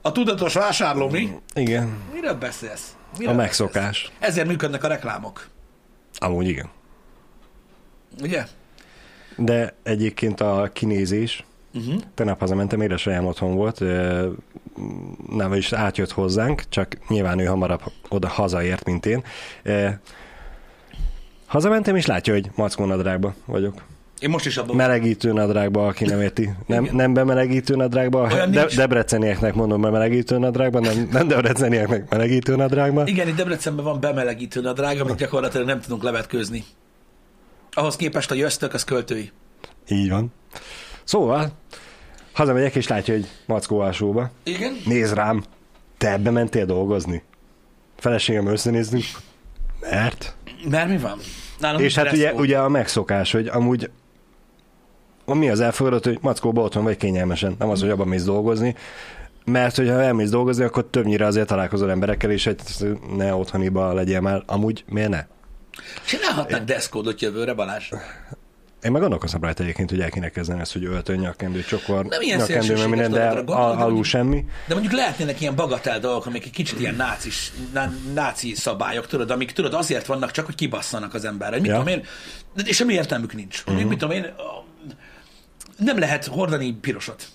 [0.03, 1.33] A tudatos vásárló mi?
[1.55, 2.97] Igen, Miről beszélsz?
[3.19, 3.59] Miről a beszélsz?
[3.59, 4.11] megszokás.
[4.19, 5.49] Ezért működnek a reklámok.
[6.19, 6.69] Amúgy igen.
[8.23, 8.47] Ugye?
[9.37, 12.01] De egyébként a kinézés, Uh-huh.
[12.15, 13.81] Tegnap hazamentem, édesanyám otthon volt,
[15.29, 19.25] nem is átjött hozzánk, csak nyilván ő hamarabb oda hazaért, mint én.
[21.51, 23.83] Hazamentem, és látja, hogy mackó nadrágba vagyok.
[24.19, 26.51] Én most is abban Melegítő nadrágba, aki nem érti.
[26.67, 26.95] Nem, Igen.
[26.97, 33.07] nem bemelegítő nadrágba, de, debrecenieknek mondom bemelegítő nadrágba, nem, nem debrecenieknek melegítő nadrágba.
[33.07, 36.65] Igen, itt Debrecenben van bemelegítő nadrág, amit gyakorlatilag nem tudunk levetkőzni.
[37.73, 39.31] Ahhoz képest a jösztök, az költői.
[39.89, 40.33] Így van.
[41.05, 41.51] Szóval,
[42.33, 44.31] hazamegyek, és látja, hogy mackó alsóba.
[44.43, 44.77] Igen?
[44.85, 45.45] Nézd rám,
[45.99, 47.23] te ebbe mentél dolgozni?
[47.97, 49.05] Feleségem összenézünk,
[49.81, 50.35] mert?
[50.69, 51.19] Mert mi van?
[51.59, 53.91] Nálunk És hát ugye, ugye a megszokás, hogy amúgy
[55.25, 58.75] mi az elfogadott, hogy mackóba otthon vagy kényelmesen, nem az, hogy abban mész dolgozni,
[59.45, 62.61] mert hogyha elmész dolgozni, akkor többnyire azért találkozol emberekkel, és egy
[63.17, 64.43] ne otthoniba legyél már.
[64.47, 65.27] Amúgy miért ne?
[66.07, 67.93] Csinálhatnánk deszkódot jövőre, Balázs.
[68.83, 72.21] Én meg gondolkozom rajta egyébként, hogy el kéne kezdeni ezt, hogy öltön, nyakkendő, csokor, Nem
[72.21, 74.45] ilyen nyakkendő, szélsőséges minden, de de alul semmi.
[74.67, 79.31] De mondjuk lehetnének ilyen bagatel dolgok, amik egy kicsit ilyen nácis, ná, náci szabályok, tudod,
[79.31, 81.57] amik tudod azért vannak csak, hogy kibasszanak az emberre.
[81.57, 81.73] Mit Ja.
[81.73, 82.05] tudom én,
[82.55, 83.63] de és semmi értelmük nincs.
[83.67, 83.85] Uh-huh.
[83.85, 84.27] Mit tudom én,
[85.77, 87.29] nem lehet hordani pirosat.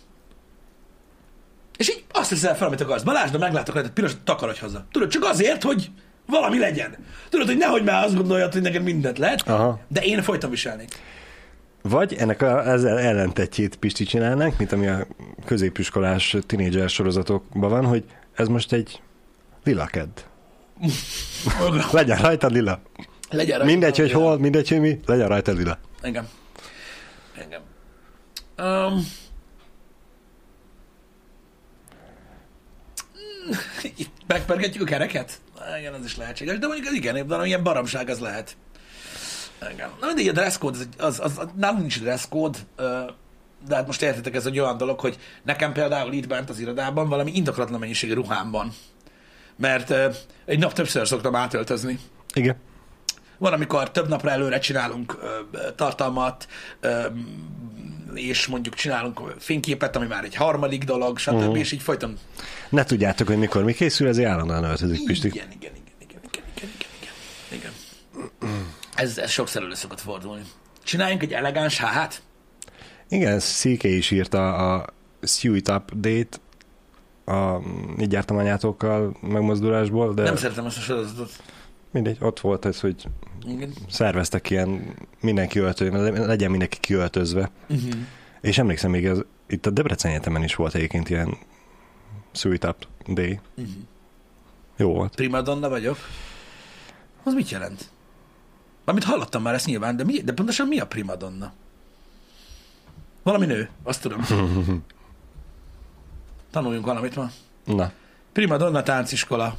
[1.77, 3.03] És így azt hiszel fel, amit akarsz.
[3.03, 4.85] Balázsra meglátok rajta pirosat, takarodj haza.
[4.91, 5.89] Tudod, csak azért, hogy
[6.25, 6.95] valami legyen.
[7.29, 9.79] Tudod, hogy nehogy már azt gondoljad, hogy neked mindent lehet, Aha.
[9.87, 10.89] de én folyton viselnék.
[11.89, 15.07] Vagy ennek a, ezzel ellentetjét Pisti csinálnánk, mint ami a
[15.45, 19.01] középiskolás tinédzser sorozatokban van, hogy ez most egy
[19.63, 20.19] lila kedd.
[21.91, 22.81] Legyen rajta lila.
[23.29, 24.29] Legyen rajta Mindegy, hogy valami.
[24.29, 25.77] hol, mindegy, hogy mi, legyen rajta lila.
[26.01, 26.27] Engem.
[27.41, 27.61] Engem.
[28.57, 29.07] Um,
[33.97, 35.41] itt megpergetjük a kereket?
[35.79, 38.57] Igen, az is lehetséges, de mondjuk az igen, de ilyen baromság az lehet.
[39.71, 39.89] Igen.
[39.99, 42.57] Na mindegy, a dress code, az, az, az, az nálunk nincs dress code,
[43.67, 47.09] de hát most értitek, ez egy olyan dolog, hogy nekem például itt bent az irodában
[47.09, 48.73] valami indokolatlan mennyiségű ruhám van.
[49.57, 49.93] Mert
[50.45, 51.99] egy nap többször szoktam átöltözni.
[52.33, 52.55] Igen.
[53.37, 55.17] Van, amikor több napra előre csinálunk
[55.75, 56.47] tartalmat,
[58.13, 61.33] és mondjuk csinálunk fényképet, ami már egy harmadik dolog, stb.
[61.33, 61.59] Uh-huh.
[61.59, 62.17] És így folyton.
[62.69, 65.27] Ne tudjátok, hogy mikor mi készül, ezért állandóan öltözik Pisti.
[65.27, 67.71] Igen, igen, igen, igen, igen, igen, igen,
[68.39, 68.73] igen.
[68.95, 70.41] Ez, ez sokszor elő szokott fordulni.
[70.83, 72.21] Csináljunk egy elegáns hát?
[73.09, 74.85] Igen, CK is írta a
[75.21, 76.37] Sew It Up Date
[77.25, 77.61] a
[77.99, 81.31] így jártam anyátokkal megmozdulásból, de Nem szeretem ezt a sorozatot.
[81.91, 83.03] mindegy, ott volt ez, hogy
[83.47, 83.73] Igen.
[83.89, 87.51] szerveztek ilyen mindenki öltözve, legyen mindenki kiöltözve.
[87.69, 87.93] Uh-huh.
[88.41, 89.17] És emlékszem még, ez,
[89.47, 91.37] itt a Debrecen Egyetemen is volt egyébként ilyen
[92.43, 93.39] It Up Day.
[93.55, 93.73] Uh-huh.
[94.77, 95.15] Jó volt.
[95.15, 95.97] Primadonna vagyok.
[97.23, 97.89] Az mit jelent?
[98.85, 101.53] Amit hallottam már ezt nyilván, de, mi, de pontosan mi a primadonna?
[103.23, 104.25] Valami nő, azt tudom.
[106.51, 107.29] Tanuljunk valamit ma.
[107.65, 107.91] Na,
[108.31, 109.57] Primadonna tánciskola.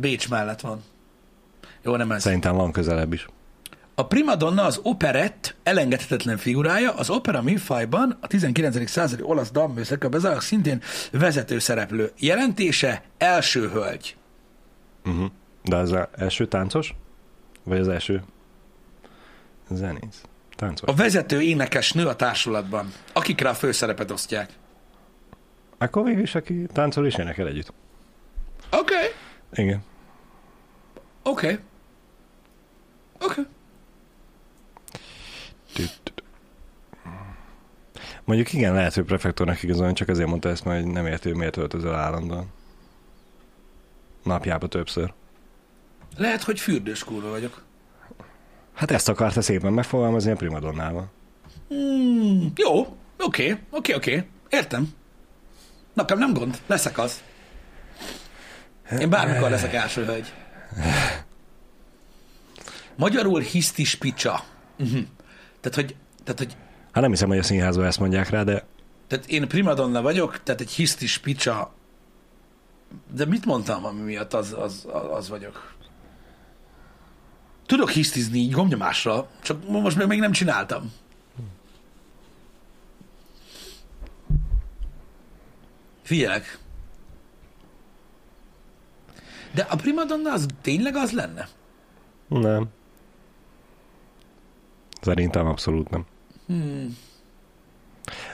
[0.00, 0.82] Bécs mellett van.
[1.82, 2.22] Jó, nem ez.
[2.22, 3.26] szerintem van közelebb is.
[3.94, 8.90] A primadonna az operett elengedhetetlen figurája, az opera műfajban a 19.
[8.90, 12.12] századi olasz dalműszak a bezárók szintén vezető szereplő.
[12.18, 14.16] Jelentése első hölgy.
[15.04, 15.30] Uh-huh.
[15.62, 16.94] De az az első táncos?
[17.62, 18.22] Vagy az első
[19.70, 20.22] zenész?
[20.56, 20.88] Táncos.
[20.88, 24.50] A vezető énekes nő a társulatban, akikre a főszerepet osztják.
[25.78, 27.72] Akkor végül is, aki táncol és énekel együtt.
[28.70, 29.06] Oké, okay.
[29.52, 29.82] Igen.
[31.22, 31.46] oké.
[31.46, 31.58] Okay.
[33.20, 33.40] Oké.
[33.40, 33.44] Okay.
[38.24, 41.38] Mondjuk igen, lehet, hogy prefektornak igazolni, csak azért mondta ezt, mert hogy nem érti, hogy
[41.38, 42.46] miért öltözöl állandóan.
[44.24, 45.12] Napjába többször.
[46.16, 47.62] Lehet, hogy fürdős kurva vagyok.
[48.74, 51.10] Hát ezt akarta szépen megfogalmazni a primadonnával.
[51.74, 54.24] Mm, jó, oké, oké, oké.
[54.50, 54.88] Értem.
[55.92, 57.22] Nekem nem gond, leszek az.
[58.98, 60.32] Én bármikor leszek első hölgy.
[62.96, 64.44] Magyarul hisztis picsa.
[64.78, 65.00] Uh-huh.
[65.60, 66.56] Tehát, hogy, tehát, hogy
[66.92, 68.64] Hát nem hiszem, hogy a színházban ezt mondják rá, de
[69.06, 71.74] tehát én primadonna vagyok, tehát egy hisztis picsa.
[73.12, 75.74] De mit mondtam, ami miatt az, az, az vagyok?
[77.66, 80.92] Tudok hisztizni így gomnyomásra, csak most még, még nem csináltam.
[86.02, 86.58] Figyelek.
[89.52, 91.48] De a primadonna az tényleg az lenne?
[92.28, 92.68] nem.
[95.00, 96.06] Szerintem abszolút nem.
[96.46, 96.96] Hmm.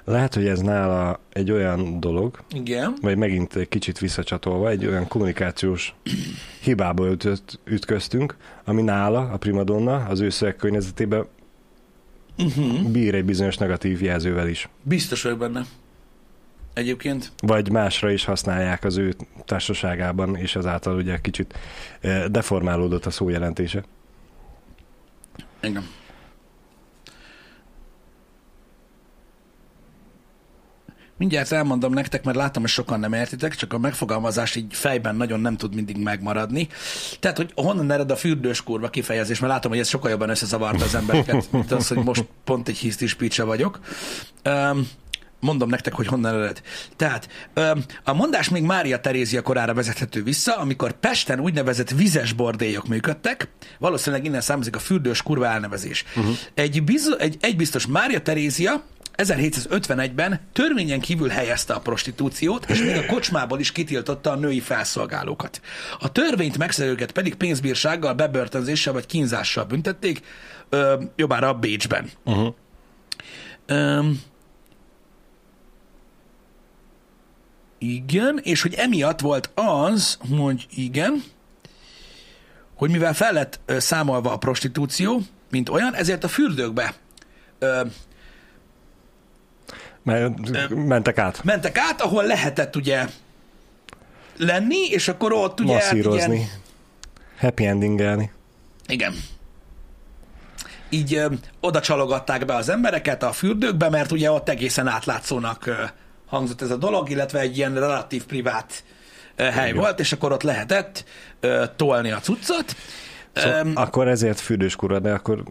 [0.05, 2.95] Lehet, hogy ez nála egy olyan dolog, Igen.
[3.01, 5.95] vagy megint egy kicsit visszacsatolva, egy olyan kommunikációs
[6.63, 11.27] hibába ütött, ütköztünk, ami nála, a primadonna, az ő szövegkörnyezetében
[12.39, 12.91] Uh-huh.
[12.91, 14.69] bír egy bizonyos negatív jelzővel is.
[14.83, 15.65] Biztos vagyok benne.
[16.75, 17.33] Egyébként.
[17.39, 19.15] Vagy másra is használják az ő
[19.45, 21.55] társaságában, és ezáltal ugye kicsit
[22.01, 23.85] eh, deformálódott a szó jelentése.
[25.61, 25.89] Engem.
[31.21, 35.41] Mindjárt elmondom nektek, mert látom, hogy sokan nem értitek, csak a megfogalmazás így fejben nagyon
[35.41, 36.69] nem tud mindig megmaradni.
[37.19, 40.85] Tehát, hogy honnan ered a fürdős kurva kifejezés, mert látom, hogy ez sokkal jobban összezavarta
[40.85, 43.81] az embereket, mint az, hogy most pont egy hisztis picsa vagyok.
[44.45, 44.89] Um,
[45.41, 46.63] mondom nektek, hogy honnan ered.
[46.97, 47.29] Tehát
[48.05, 53.49] a mondás még Mária Terézia korára vezethető vissza, amikor Pesten úgynevezett vizes bordélyok működtek,
[53.79, 56.05] valószínűleg innen származik a fürdős kurva elnevezés.
[56.17, 56.35] Uh-huh.
[56.55, 58.85] Egy, biz- egy, egy biztos Mária Terézia
[59.23, 65.61] 1751-ben törvényen kívül helyezte a prostitúciót, és még a kocsmából is kitiltotta a női felszolgálókat.
[65.99, 70.21] A törvényt megszerőket pedig pénzbírsággal, bebörtönzéssel vagy kínzással büntették,
[70.69, 72.11] ö, jobbára Bécsben.
[72.25, 72.55] Uh-huh.
[73.67, 74.21] Öm,
[77.79, 81.23] igen, és hogy emiatt volt az, hogy igen,
[82.75, 86.95] hogy mivel fel lett ö, számolva a prostitúció, mint olyan, ezért a fürdőkbe
[87.59, 87.81] ö,
[90.75, 91.45] mentek át.
[91.45, 93.07] mentek át, ahol lehetett ugye
[94.37, 95.73] lenni, és akkor ott ugye...
[95.73, 96.35] Masszírozni.
[96.35, 96.49] Igen,
[97.39, 98.31] Happy endingelni.
[98.87, 99.15] igen.
[100.89, 101.27] Így ö,
[101.61, 105.73] oda csalogatták be az embereket a fürdőkbe, mert ugye ott egészen átlátszónak ö,
[106.27, 108.85] hangzott ez a dolog, illetve egy ilyen relatív privát
[109.37, 109.81] ö, hely Igen.
[109.81, 111.05] volt, és akkor ott lehetett
[111.41, 112.77] ö, tolni a cuccot.
[113.33, 115.43] Szóval Öm, akkor ezért fürdős kura, de akkor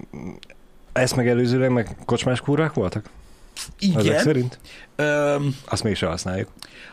[0.93, 3.05] ezt megelőzőleg meg kocsmás kurák voltak?
[3.79, 4.23] Ezek igen.
[4.23, 4.59] szerint?
[4.95, 6.49] Öm, Azt mégse használjuk.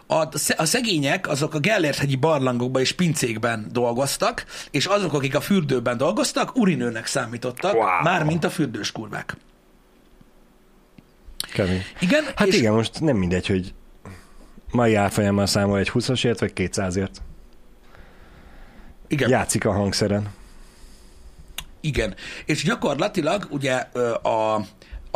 [0.07, 0.15] A,
[0.57, 6.57] a szegények azok a Gellért-hegyi barlangokban és pincékben dolgoztak, és azok, akik a fürdőben dolgoztak,
[6.57, 8.03] urinőnek számítottak, Wow.
[8.03, 9.37] mármint a fürdős kurvák.
[11.53, 11.83] Kemény.
[12.01, 13.75] Igen, Hát és igen, most nem mindegy, hogy
[14.71, 17.23] mai árfolyammal számol egy 20-asért, vagy 200-ért.
[19.09, 20.29] igen, Játszik a hangszeren.
[21.81, 22.15] igen.
[22.45, 23.75] És gyakorlatilag ugye
[24.23, 24.65] a,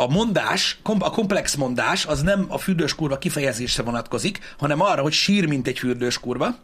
[0.01, 5.11] a mondás, a komplex mondás az nem a fürdős kurva kifejezésre vonatkozik, hanem arra, hogy
[5.11, 6.55] sír, mint egy fürdős kurva,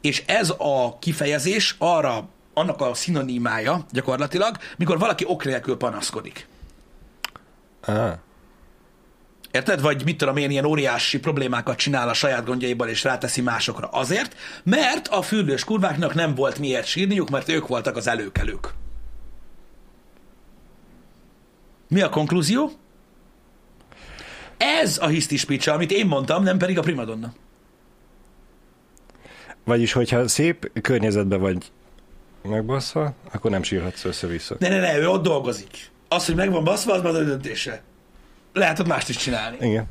[0.00, 6.48] és ez a kifejezés arra, annak a szinonimája gyakorlatilag, mikor valaki ok nélkül panaszkodik.
[7.80, 8.12] Ah.
[9.50, 9.80] Érted?
[9.80, 13.88] Vagy mit tudom én, ilyen óriási problémákat csinál a saját gondjaiból, és ráteszi másokra.
[13.88, 18.74] Azért, mert a fürdős kurváknak nem volt miért sírniuk, mert ők voltak az előkelők.
[21.88, 22.70] Mi a konklúzió?
[24.56, 27.32] Ez a hiszti speech amit én mondtam, nem pedig a primadonna.
[29.64, 31.70] Vagyis, hogyha szép környezetben vagy
[32.42, 34.56] megbaszva, akkor nem sírhatsz össze-vissza.
[34.58, 35.90] Ne, ne, ne, ő ott dolgozik.
[36.08, 37.82] Az, hogy meg van baszva, az már ő döntése.
[38.52, 39.56] Lehet ott mást is csinálni.
[39.60, 39.86] Igen.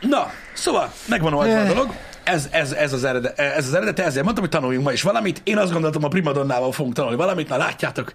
[0.00, 1.94] Na, szóval megvan oldva a dolog.
[2.24, 5.40] Ez, ez, ez, az eredet, ez az eredet, ezért mondtam, hogy tanuljunk ma is valamit.
[5.44, 8.12] Én azt gondoltam, a primadonnával fogunk tanulni valamit, na látjátok.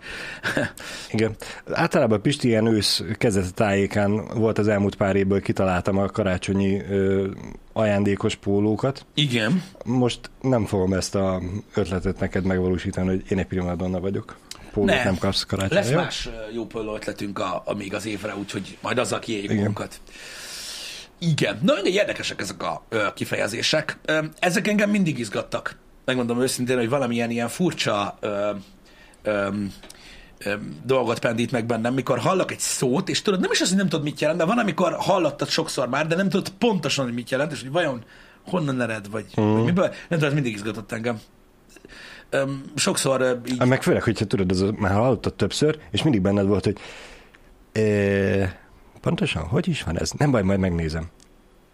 [1.12, 1.36] Igen.
[1.74, 7.28] Általában Pisti ilyen ősz kezdete tájékán volt az elmúlt pár évből kitaláltam a karácsonyi ö,
[7.74, 9.06] ajándékos pólókat.
[9.14, 9.64] Igen.
[9.86, 11.42] Most nem fogom ezt a
[11.74, 14.38] ötletet neked megvalósítani, hogy én egy primadonna vagyok.
[14.72, 15.76] Pólót nem, nem kapsz karácsonyra.
[15.76, 15.98] Lesz jó?
[15.98, 19.58] más jó póló ötletünk a, a, még az évre, úgyhogy majd azzal kiéljük Igen.
[19.58, 20.00] magunkat.
[21.20, 21.60] Igen.
[21.64, 23.98] Na, mindegy, érdekesek ezek a ö, kifejezések.
[24.06, 25.76] Ö, ezek engem mindig izgattak.
[26.06, 28.52] Megmondom őszintén, hogy valamilyen ilyen furcsa ö,
[29.24, 29.48] ö,
[30.38, 30.54] ö,
[30.86, 33.90] dolgot pendít meg bennem, mikor hallok egy szót, és tudod, nem is az, hogy nem
[33.90, 37.30] tudod, mit jelent, de van, amikor hallottad sokszor már, de nem tudod pontosan, hogy mit
[37.30, 38.04] jelent, és hogy vajon
[38.46, 39.54] honnan ered, vagy, mm.
[39.54, 39.88] vagy miből.
[39.88, 41.20] Nem tudom, ez mindig izgatott engem.
[42.30, 42.44] Ö,
[42.76, 46.64] sokszor ö, így Meg főleg, hogyha tudod, az, már hallottad többször, és mindig benned volt,
[46.64, 46.78] hogy
[47.72, 48.67] e,
[49.08, 50.12] pontosan, hogy is van ez?
[50.12, 51.10] Nem baj, majd megnézem.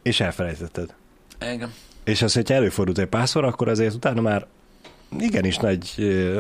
[0.02, 0.94] És elfelejtetted.
[1.38, 1.74] engem.
[2.04, 4.46] És az, hogyha előfordult egy párszor, akkor azért utána már
[5.20, 5.96] igenis nagy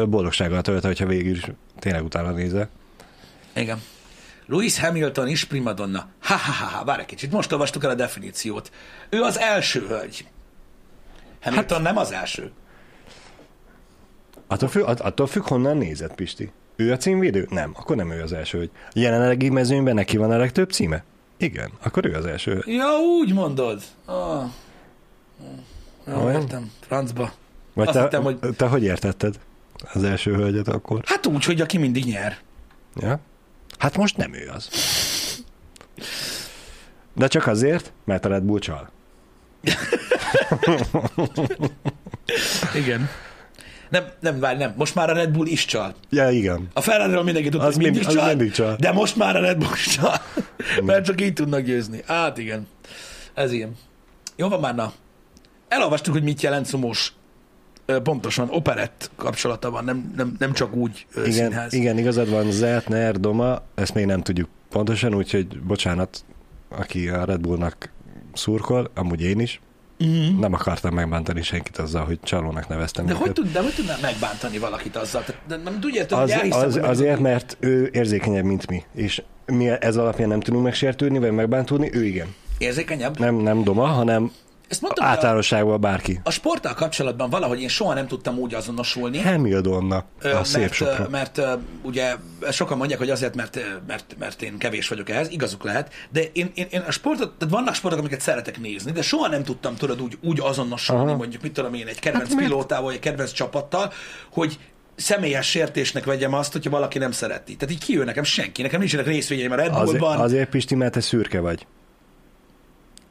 [0.09, 1.43] boldogsággal tölt, hogyha végül is
[1.79, 2.69] tényleg utána nézel.
[3.53, 3.81] Igen.
[4.45, 6.07] Louis Hamilton is primadonna.
[6.19, 8.71] Ha, ha, ha, ha, várj egy kicsit, most olvastuk el a definíciót.
[9.09, 10.27] Ő az első hölgy.
[11.41, 12.51] Hamilton hát, nem az első.
[14.47, 16.51] Attól függ, att- attól függ, honnan nézed, Pisti.
[16.75, 17.47] Ő a címvédő?
[17.49, 21.03] Nem, akkor nem ő az első, hogy jelenlegi mezőnyben neki van a legtöbb címe?
[21.37, 22.63] Igen, akkor ő az első.
[22.65, 23.81] Ja, úgy mondod.
[24.05, 24.43] Ah.
[26.07, 26.71] Jó, értem.
[26.79, 27.31] Francba.
[27.73, 29.39] Vagy Azt te, hittem, hogy- te hogy értetted
[29.93, 31.01] az első hölgyet akkor?
[31.05, 32.37] Hát úgy, hogy aki mindig nyer.
[32.95, 33.19] Ja?
[33.77, 34.69] Hát most nem ő az.
[37.15, 38.89] De csak azért, mert a Red Bull csal.
[42.75, 43.09] Igen.
[43.93, 44.73] Nem, nem, várj, nem.
[44.77, 45.93] Most már a Red Bull is csal.
[46.09, 46.67] Ja, igen.
[46.73, 48.75] A ferrari mindenki tudta, Az hogy mindig, csal, mindig csal.
[48.79, 50.13] de most már a Red Bull is csal.
[50.83, 52.01] Mert csak így tudnak győzni.
[52.07, 52.67] Hát igen.
[53.33, 53.75] Ez ilyen.
[54.35, 54.93] Jó van már, na.
[55.67, 57.13] Elolvastuk, hogy mit jelent szomós.
[58.03, 61.73] Pontosan, operett kapcsolata van, nem, nem, nem csak úgy Igen, színház.
[61.73, 66.25] igen, igazad van, Zeltner, Doma, ezt még nem tudjuk pontosan, úgyhogy bocsánat,
[66.69, 67.91] aki a Red Bullnak
[68.33, 69.61] szurkol, amúgy én is,
[70.05, 70.39] Mm-hmm.
[70.39, 73.25] nem akartam megbántani senkit azzal, hogy csalónak neveztem De őket.
[73.25, 75.23] hogy, tud, de hogy tudná megbántani valakit azzal?
[75.23, 78.83] Tehát, de nem tudja, hogy az, elhiszem, az, hogy azért, mert ő érzékenyebb, mint mi,
[78.95, 82.35] és mi ez alapján nem tudunk megsértődni, vagy megbántulni, ő igen.
[82.57, 83.19] Érzékenyebb?
[83.19, 84.31] Nem, nem Doma, hanem
[84.73, 86.19] ezt mondtam, Általánosságban bárki.
[86.23, 91.03] a sporttal kapcsolatban valahogy én soha nem tudtam úgy azonosulni, Hamiltonna, a szép mert, sokra.
[91.03, 91.41] ö, mert
[91.81, 92.15] ugye
[92.51, 96.51] sokan mondják, hogy azért, mert, mert, mert én kevés vagyok ehhez, igazuk lehet, de én,
[96.53, 100.01] én, én a sportot, tehát vannak sportok, amiket szeretek nézni, de soha nem tudtam tudod
[100.01, 101.15] úgy, úgy azonosulni, Aha.
[101.17, 103.91] mondjuk mit tudom én, egy kedvenc Hát pilótával, vagy egy kedvenc csapattal,
[104.31, 104.59] hogy
[104.95, 107.55] személyes sértésnek vegyem azt, hogyha valaki nem szereti.
[107.55, 110.19] Tehát így kijön nekem senki, nekem nincsenek részvényeim a Red Azért, Bullban.
[110.19, 111.67] azért Pisti, mert te szürke vagy.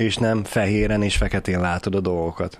[0.02, 2.58] És nem fehéren és feketén látod a dolgokat.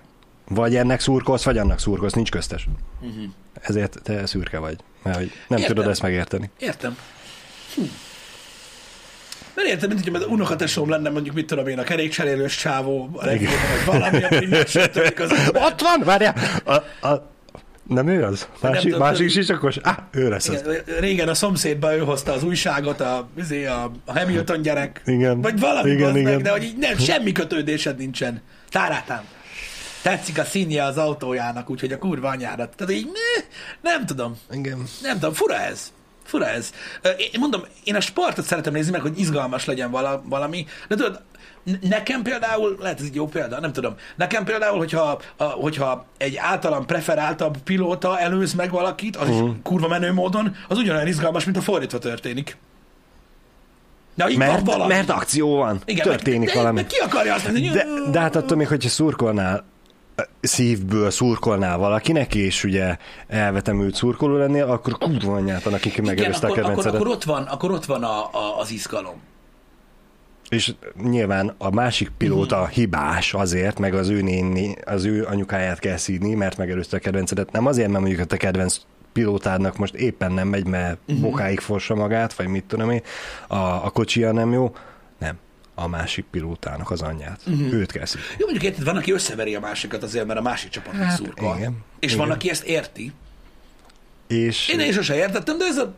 [0.49, 2.69] Vagy ennek szurkolsz, vagy annak szurkolsz, nincs köztes.
[3.01, 3.25] Uh-huh.
[3.61, 4.77] Ezért te szürke vagy.
[5.03, 5.59] Mert hogy nem.
[5.59, 5.75] Értem.
[5.75, 6.51] tudod ezt megérteni.
[6.59, 6.97] Értem.
[7.75, 7.83] Hm.
[9.55, 13.25] Mert értem, mint hogy az unokatesóm lenne mondjuk, mit tudom én, a kerékcserélős csávó, a
[13.25, 15.63] Bullban, vagy valami, megsértődik az ember.
[15.63, 16.35] Ott van, várjál!
[16.65, 17.32] A, a,
[17.93, 18.49] nem ő az?
[18.61, 19.43] Másik, tudom, másik tudom.
[19.43, 19.77] sisakos?
[19.77, 20.61] Ah, ő lesz az.
[20.61, 25.03] Igen, régen a szomszédba ő hozta az újságot, a, izé, a, a Hamilton gyerek.
[25.05, 25.41] Igen.
[25.41, 28.43] Vagy valami Igen, igen, meg, de hogy így nem, semmi kötődésed nincsen.
[28.71, 29.25] Tárátám.
[30.03, 32.77] Tetszik a színje az autójának, úgyhogy a kurva anyárat.
[32.77, 33.43] Tehát így, ne,
[33.91, 34.39] nem tudom.
[34.51, 34.83] Igen.
[35.03, 35.93] Nem tudom, fura ez.
[36.33, 36.73] Fura ez.
[37.19, 41.23] Én mondom, én a sportot szeretem nézni meg, hogy izgalmas legyen vala, valami, de tudod,
[41.81, 46.37] nekem például, lehet ez egy jó példa, nem tudom, nekem például, hogyha, a, hogyha egy
[46.37, 49.49] általam preferáltabb pilóta előz meg valakit, az uh-huh.
[49.49, 52.57] is kurva menő módon, az ugyanolyan izgalmas, mint a fordítva történik.
[54.15, 54.93] Na, itt Mert, valami.
[54.93, 56.81] mert akció van, Igen, történik de, valami.
[56.81, 59.65] De, ki akarja azt mondani, De, de hát attól még, hogyha szurkolnál,
[60.41, 62.97] szívből szurkolnál valakinek, és ugye
[63.29, 67.01] elvetemült szurkoló lennél, akkor kurva anyját annak, aki megelőzte a akkor, akkor, kedvencedet.
[67.01, 69.21] akkor, ott van, akkor ott van a, a, az izgalom.
[70.49, 72.71] És nyilván a másik pilóta Mhm.
[72.71, 77.53] hibás azért, meg az ő néni, az ő anyukáját kell szídni, mert megelőzte a kedvencedet.
[77.53, 78.81] Nem azért, mert mondjuk a te kedvenc
[79.13, 81.23] pilótádnak most éppen nem megy, mert uh-huh.
[81.23, 83.03] bokáig fossa magát, vagy mit tudom én,
[83.49, 84.73] a, a kocsia nem jó.
[85.83, 87.41] A másik pilótának az anyját.
[87.47, 87.73] Uh-huh.
[87.73, 88.27] Őt kell szídni.
[88.39, 91.57] Jó, mondjuk érted, van, aki összeveri a másikat azért, mert a másik csapatnak hát, szurkol.
[91.57, 91.77] igen.
[92.01, 92.27] És Igen.
[92.27, 93.13] van, aki ezt érti.
[94.27, 95.95] És, Én, én sose értettem, de ez a...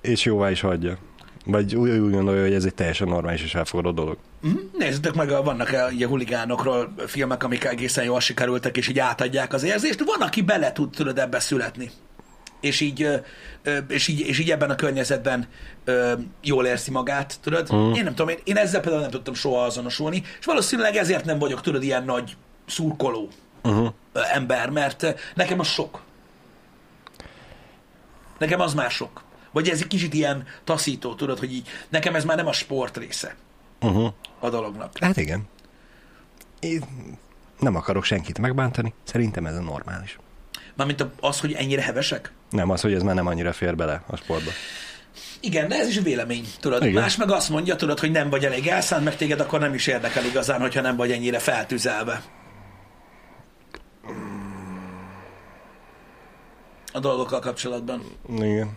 [0.00, 0.98] és jóvá is hagyja.
[1.44, 4.16] Vagy úgy, úgy gondolja, hogy ez egy teljesen normális és elfogadott dolog.
[4.40, 4.56] Mhm.
[4.78, 9.62] Nézzétek meg, vannak eh, ugye huligánokról filmek, amik egészen jól sikerültek, és így átadják az
[9.62, 10.04] érzést.
[10.04, 11.90] Van, aki bele tud, tudod, ebbe születni.
[12.64, 13.08] És így,
[13.88, 15.46] és így, és így ebben a környezetben
[16.42, 17.74] jól érzi magát, tudod?
[17.74, 17.92] Mm.
[17.92, 21.38] Én nem tudom, én, én ezzel például nem tudtam soha azonosulni, és valószínűleg ezért nem
[21.38, 22.36] vagyok, tudod, ilyen nagy
[22.66, 23.28] szurkoló
[23.62, 23.92] Uh-huh.
[24.32, 26.02] ember, mert nekem az sok.
[28.38, 29.22] Nekem az már sok.
[29.52, 32.96] Vagy ez egy kicsit ilyen taszító, tudod, hogy így nekem ez már nem a sport
[32.96, 33.34] része
[33.80, 34.12] Uh-huh.
[34.38, 34.98] a dolognak.
[35.00, 35.48] Hát igen.
[36.60, 36.84] Én
[37.58, 40.18] nem akarok senkit megbántani, szerintem ez a normális.
[40.74, 42.32] Mármint az, hogy ennyire hevesek?
[42.54, 44.50] Nem az, hogy ez már nem annyira fér bele a sportba.
[45.40, 46.82] Igen, de ez is vélemény, tudod.
[46.84, 47.02] Igen.
[47.02, 49.86] Más meg azt mondja, tudod, hogy nem vagy elég elszánt, meg téged akkor nem is
[49.86, 52.22] érdekel igazán, hogyha nem vagy ennyire feltüzelve.
[56.92, 58.02] A dolgokkal kapcsolatban.
[58.28, 58.70] Igen.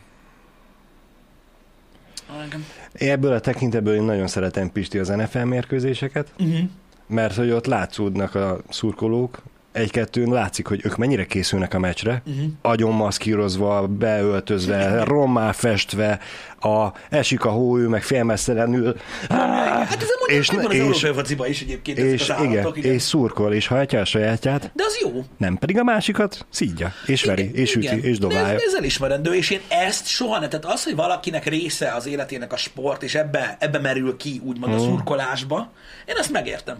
[2.45, 2.65] Igen.
[2.93, 6.69] Ebből a tekintetből én nagyon szeretem Pisti az NFL mérkőzéseket, Uh-huh.
[7.07, 9.41] mert hogy ott látszódnak a szurkolók,
[9.71, 12.35] egy-kettőn látszik, hogy ők mennyire készülnek a meccsre, Mhm.
[12.37, 12.51] uh-huh.
[12.61, 16.19] agyon maszkírozva, beöltözve, rommá festve,
[16.59, 18.95] a, esik a hó, ő meg félmesztelenül.
[19.29, 22.93] Hát ez amúgy És- és, az és- európai is egyébként És állatok, igen, igen.
[22.93, 25.23] és szurkol, és hajtja a sajátját, De az jó.
[25.37, 27.99] nem pedig a másikat szídja, és veri, Igen, és üti, igen.
[28.03, 28.55] és De dobálja.
[28.55, 32.53] ez, ez elismerendő, és én ezt soha nem, tehát az, hogy valakinek része az életének
[32.53, 34.81] a sport, és ebbe, ebbe merül ki, úgymond Mhm.
[34.81, 35.71] a szurkolásba,
[36.05, 36.77] én azt megértem.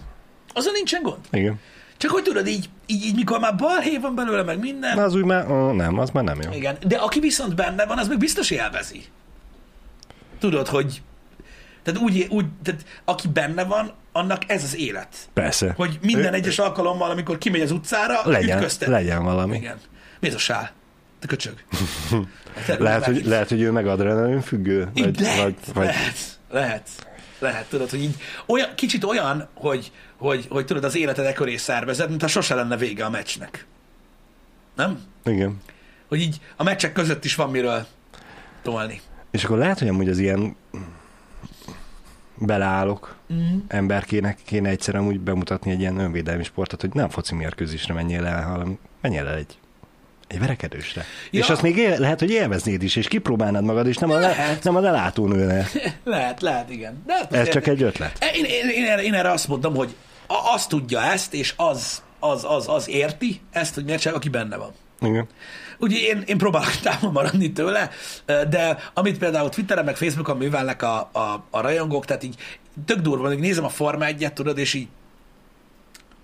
[0.54, 1.18] Azzal nincsen gond.
[1.32, 1.60] Igen.
[1.98, 4.96] Csak hogy tudod, így, így, így mikor már balhé van belőle, meg minden.
[4.96, 6.52] Na az úgy már, ó, nem, az már nem jó.
[6.52, 9.04] Igen, de aki viszont benne van, az meg biztos élvezi.
[10.40, 11.02] Tudod, hogy
[11.84, 15.16] tehát úgy, úgy tehát aki benne van, annak ez az élet.
[15.34, 15.74] Persze.
[15.78, 18.90] Hogy minden Ő- egyes alkalommal, amikor kimegy az utcára, legyen, ütköztet.
[18.90, 19.56] legyen valami.
[19.56, 19.78] Igen.
[20.20, 20.72] Mi ez a sál?
[21.20, 21.54] Te köcsög.
[22.78, 24.90] Lehet, hogy, lehet, hogy ő meg adrenalin függő?
[24.94, 26.18] Így Vagy, lehet, vagy, vagy, lehet,
[26.50, 26.90] lehet,
[27.40, 31.56] lehet, tudod, hogy így olyan, kicsit olyan, hogy, hogy, hogy tudod, az életed e köré
[31.56, 33.66] szervezed, mint ha sose lenne vége a meccsnek.
[34.76, 35.00] Nem?
[35.26, 35.62] Igen.
[36.08, 37.86] Hogy így a meccsek között is van miről
[38.62, 39.02] tolni.
[39.32, 40.56] És akkor lehet, hogy amúgy az ilyen
[42.36, 43.58] beleállok Mm.
[43.68, 48.44] emberkének kéne egyszer amúgy bemutatni egy ilyen önvédelmi sportot, hogy nem foci mérkőzésre menjél el,
[48.44, 49.58] hanem menjél el egy,
[50.28, 51.04] egy verekedősre.
[51.32, 51.40] Ja.
[51.40, 54.58] És azt még él, lehet, hogy élveznéd is, és kipróbálnád magad, és nem a, le,
[54.64, 55.68] nem a lelátónőnél.
[56.04, 57.04] Lehet, lehet, igen.
[57.06, 58.26] De hát Ez csak egy ötlet.
[58.36, 59.96] Én, én, én, erre, én erre azt mondom, hogy
[60.28, 64.30] a- az tudja ezt, és az, az, az, az érti ezt, hogy miért csak, aki
[64.30, 64.72] benne van.
[65.02, 65.28] Igen.
[65.80, 67.90] Ugye én, én próbálok távol maradni tőle,
[68.26, 72.36] de amit például Twitteren meg Facebookon művelnek a, a, a rajongók, tehát így
[72.86, 74.88] tök durva, hogy nézem a Forma 1 tudod, és így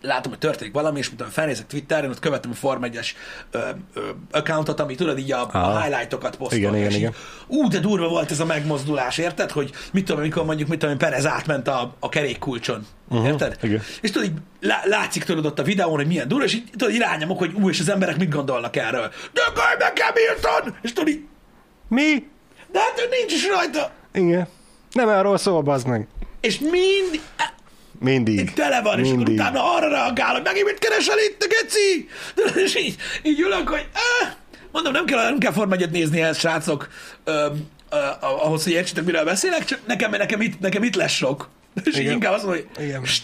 [0.03, 3.07] látom, hogy történik valami, és mint felnézek Twitteren, ott követem a Form 1-es
[3.51, 3.59] ö,
[3.93, 4.01] ö,
[4.31, 5.81] accountot, ami tudod így a, a Aha.
[5.81, 6.57] highlightokat posztol.
[6.57, 7.13] Igen, igen, így, igen.
[7.47, 9.51] Ú, de durva volt ez a megmozdulás, érted?
[9.51, 12.85] Hogy mit tudom, amikor mondjuk, mit tudom, Perez átment a, a kerékkulcson.
[13.09, 13.57] Uh-huh, érted?
[13.61, 13.81] igen.
[14.01, 16.93] És tudod, így lá, látszik tudod ott a videón, hogy milyen durva, és így tudod,
[16.93, 19.11] irányomok, hogy ú, és az emberek mit gondolnak erről.
[19.33, 20.77] Dögölj meg Hamilton!
[20.81, 21.23] És tudod, így,
[21.87, 22.31] Mi?
[22.71, 23.91] de hát ő nincs is rajta.
[24.13, 24.47] Igen.
[24.91, 26.07] Nem arról szól, bazd meg.
[26.41, 27.21] És mind,
[28.03, 28.53] Mindig.
[28.53, 29.33] tele van, és akkor Mindig.
[29.39, 32.09] utána arra reagál, hogy megint mit keresel itt, a geci?
[32.65, 34.31] És így, így ülök, hogy eh,
[34.71, 36.89] mondom, nem kell, nem kell Form 1 nézni ehhez, srácok,
[37.23, 37.45] ö,
[37.89, 41.49] ö, ahhoz, hogy értsétek, miről beszélek, csak nekem, nekem, itt, nekem itt lesz sok.
[41.83, 42.13] És így Igen.
[42.13, 43.05] inkább azt mondom, hogy Igen.
[43.05, 43.23] "Sst,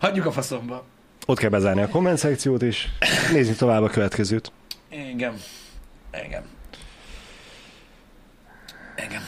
[0.00, 0.84] hagyjuk a faszomba.
[1.26, 2.86] Ott kell bezárni a komment szekciót, és
[3.32, 4.52] nézni tovább a következőt.
[4.90, 5.34] Igen.
[6.26, 6.42] Igen.
[9.06, 9.22] Igen.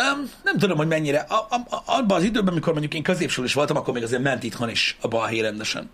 [0.00, 1.18] Um, nem tudom, hogy mennyire.
[1.18, 4.22] A, a, a, abban az időben, amikor mondjuk én középsúl is voltam, akkor még azért
[4.22, 5.90] ment itthon is a balhé rendesen.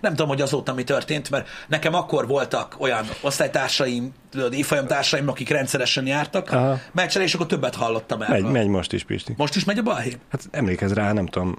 [0.00, 4.12] Nem tudom, hogy azóta mi történt, mert nekem akkor voltak olyan osztálytársaim,
[4.50, 6.80] évfolyamtársaim, akik rendszeresen jártak Aha.
[6.92, 8.40] meccsre, és akkor többet hallottam erről.
[8.40, 9.34] Megy, megy most is, Pisti.
[9.36, 10.12] Most is megy a balhé?
[10.30, 11.58] Hát emlékezz rá, nem tudom,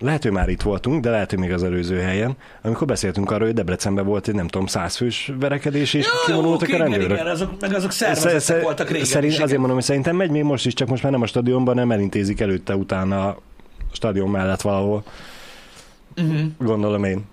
[0.00, 3.46] lehet, hogy már itt voltunk, de lehet, hogy még az előző helyen, amikor beszéltünk arról,
[3.46, 7.10] hogy Debrecenben volt egy nem tudom, százfős verekedés, és kivonultak oké, a rendőrök.
[7.10, 9.04] igen, azok, meg azok Szer- szervezetek szer- voltak régen.
[9.04, 11.74] szerint, azért mondom, hogy szerintem megy még most is, csak most már nem a stadionban,
[11.74, 13.38] nem elintézik előtte, utána a
[13.92, 15.02] stadion mellett valahol.
[16.16, 16.44] Mhm.
[16.58, 17.24] Gondolom én.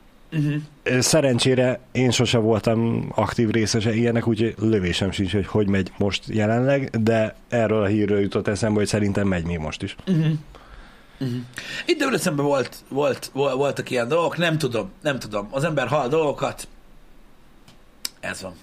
[1.00, 6.90] Szerencsére én sose voltam aktív részese ilyenek, úgyhogy lövésem sincs, hogy hogy megy most jelenleg,
[7.04, 9.96] de erről a hírről jutott eszembe, hogy szerintem megy még most is.
[11.86, 15.48] Itt Debrecenben volt, volt, volt, voltak ilyen dolgok, nem tudom, nem tudom.
[15.52, 16.68] Az ember hall dolgokat,
[18.20, 18.54] ez van.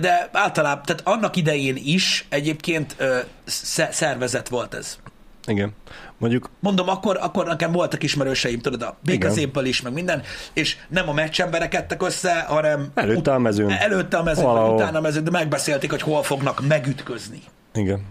[0.00, 4.98] De általában, tehát annak idején is egyébként ö, sze- szervezet volt ez.
[5.46, 5.72] Igen.
[6.18, 10.22] Mondjuk Mondom, akkor, akkor nekem voltak ismerőseim, tudod, a békazébből is, meg minden,
[10.52, 13.70] és nem a meccsemberek ettek össze, hanem Előtte a mezőn.
[13.70, 14.74] előtte a mezőn, Valahol.
[14.74, 17.42] utána a mezőn, de megbeszélték, hogy hol fognak megütközni.
[17.74, 18.02] Igen.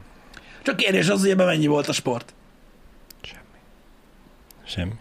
[0.62, 2.34] Csak kérdés az, hogy ebben mennyi volt a sport.
[4.70, 4.94] Semmi.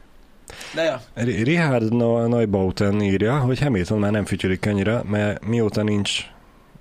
[0.75, 1.01] De ja.
[1.21, 6.25] R- Richard Neubauten írja, hogy Hamilton már nem fütyülik annyira, mert mióta nincs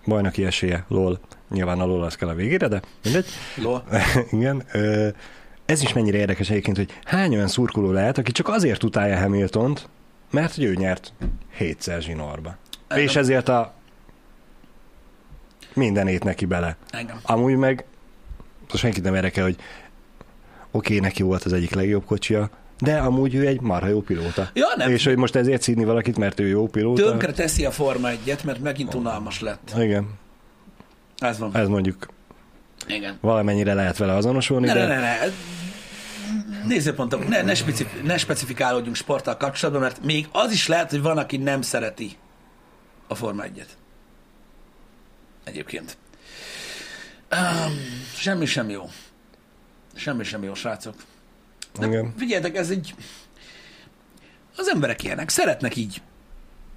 [0.06, 1.20] bajnoki esélye, lol.
[1.50, 3.26] Nyilván a lol az kell a végére, de mindegy.
[3.56, 3.84] Lol.
[4.32, 4.64] Igen.
[4.72, 5.08] Ö,
[5.66, 9.90] ez is mennyire érdekes egyébként, hogy hány olyan szurkoló lehet, aki csak azért utálja Hamiltont,
[10.32, 11.14] mert hogy ő nyert
[11.56, 12.58] hétszer zsinórba.
[12.88, 13.06] Engem.
[13.06, 13.74] És ezért a
[15.74, 16.78] mindenét neki bele.
[16.90, 17.20] Engem.
[17.24, 17.86] Amúgy meg
[18.60, 19.56] most senkit nem érdekel, hogy
[20.72, 24.49] oké, okay, neki volt az egyik legjobb kocsia, de amúgy ő egy marha jó pilóta.
[24.53, 24.89] Ja, nem.
[24.91, 27.03] És hogy most ezért szídni valakit, mert ő jó pilóta.
[27.03, 29.73] Tönkre teszi a Forma 1 mert megint unalmas lett.
[29.78, 30.09] Igen,
[31.17, 31.55] Ez van.
[31.55, 32.07] ez mondjuk
[32.88, 33.17] Igen.
[33.21, 35.17] valamennyire lehet vele azonosulni, Ne, de ne, ne, ne.
[36.67, 41.17] Nézőpontom, ne, ne, specif- ne specifikálódjunk sporttal kapcsolatban, mert még az is lehet, hogy van,
[41.17, 42.11] aki nem szereti
[43.07, 43.65] a Forma 1
[45.43, 45.97] Egyébként.
[47.32, 47.73] Um,
[48.15, 48.89] semmi sem jó.
[49.95, 50.95] Semmi sem jó, srácok.
[51.80, 52.13] De Igen.
[52.17, 52.95] figyeljetek, ez egy...
[54.57, 56.01] Az emberek ilyenek, szeretnek így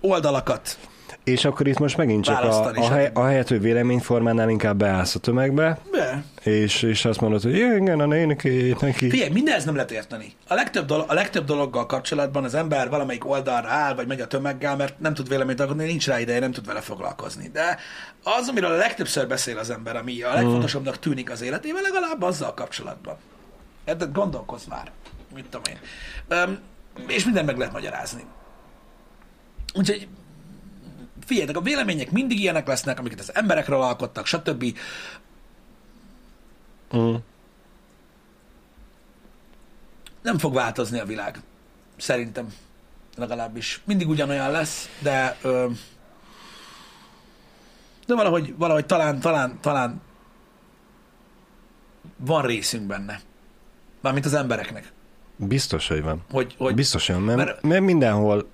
[0.00, 0.78] oldalakat.
[1.24, 3.18] És akkor itt most megint csak a, Választani, a, hely, stb.
[3.18, 6.24] a helyet, hogy véleményformánál inkább beállsz a tömegbe, De.
[6.42, 9.08] és, és azt mondod, hogy igen, a néniki, neki.
[9.10, 10.32] Figyelj, mindenhez nem lehet érteni.
[10.48, 14.26] A legtöbb, dolog, a legtöbb dologgal kapcsolatban az ember valamelyik oldalra áll, vagy megy a
[14.26, 17.50] tömeggel, mert nem tud véleményt alkotni, nincs rá ideje, nem tud vele foglalkozni.
[17.52, 17.78] De
[18.22, 22.54] az, amiről a legtöbbször beszél az ember, ami a legfontosabbnak tűnik az életében, legalább azzal
[22.54, 23.16] kapcsolatban.
[23.90, 24.12] Érted?
[24.12, 24.90] Gondolkozz már.
[25.34, 25.78] Mit tudom én.
[26.28, 26.60] Öm,
[27.06, 28.24] és mindent meg lehet magyarázni.
[29.74, 30.08] Úgyhogy
[31.24, 34.78] figyeljetek, a vélemények mindig ilyenek lesznek, amiket az emberekről alkottak, stb.
[36.96, 37.14] Mm.
[40.22, 41.40] nem fog változni a világ.
[41.96, 42.54] Szerintem.
[43.16, 43.80] Legalábbis.
[43.84, 45.70] Mindig ugyanolyan lesz, de ö,
[48.06, 50.00] de valahogy, valahogy talán, talán, talán
[52.16, 53.20] van részünk benne.
[54.00, 54.92] Mármint az embereknek.
[55.36, 56.22] Biztos, hogy van.
[56.30, 57.82] Hogy, hogy Biztos, hogy van, mert, mert- mert...
[57.82, 58.48] mindenhol,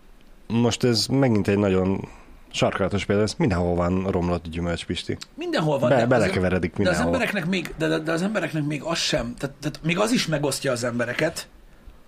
[0.47, 2.09] most ez megint egy nagyon
[2.51, 5.17] sarkalatos példa, ez mindenhol van romlott gyümölcs, Pisti.
[5.35, 5.89] mindenhol van.
[5.89, 7.07] Be- de az- belekeveredik De az mindenhol.
[7.07, 10.27] embereknek még, de, de, de az embereknek még az sem, tehát, tehát még az is
[10.27, 11.49] megosztja az embereket,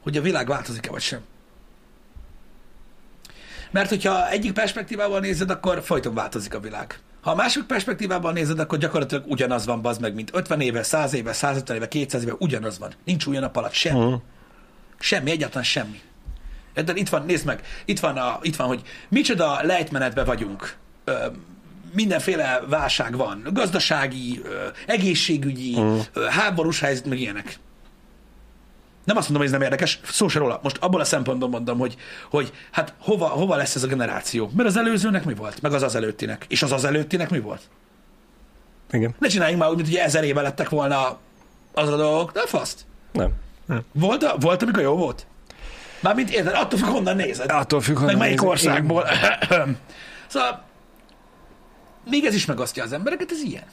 [0.02, 1.20] hogy a világ változik-e vagy sem.
[3.70, 6.98] Mert hogyha egyik perspektívával nézed, akkor folyton változik a világ.
[7.20, 11.12] Ha a másik perspektívával nézed, akkor gyakorlatilag ugyanaz van, bazd meg, mint 50 éve, 100
[11.14, 12.92] éve, 150 éve, 200 éve, ugyanaz van.
[13.04, 14.04] Nincs új a nap alatt semmi.
[14.04, 14.14] Mm.
[14.98, 16.00] Semmi, egyáltalán semmi.
[16.74, 20.76] De itt van, nézd meg, itt van, a, itt van hogy micsoda lejtmenetben vagyunk.
[21.04, 21.26] Ö,
[21.92, 23.42] mindenféle válság van.
[23.52, 25.98] Gazdasági, ö, egészségügyi, Mm.
[26.12, 27.58] ö, háborús helyzet, meg ilyenek.
[29.08, 30.60] Nem azt mondom, hogy ez nem érdekes, szó se róla.
[30.62, 31.96] Most abból a szempontból mondom, hogy,
[32.30, 34.50] hogy hát hova, hova lesz ez a generáció?
[34.56, 35.60] Mert az előzőnek mi volt?
[35.62, 36.44] Meg az az előttinek.
[36.48, 37.60] És az az előttinek mi volt?
[38.90, 39.14] Igen.
[39.18, 41.18] Ne csináljunk már úgy, mint hogy ezer éve lettek volna
[41.74, 42.32] az a dolgok.
[42.32, 42.80] De faszt.
[43.12, 43.30] Nem.
[43.92, 45.26] Volt, a- volt, amikor jó volt?
[46.00, 47.50] Mármint érted, attól függ, honnan nézed.
[47.50, 48.48] Attól függ, Meg honnan melyik nézed.
[48.50, 49.06] országból.
[50.26, 50.64] szóval
[52.10, 53.64] még ez is megosztja az embereket, ez ilyen.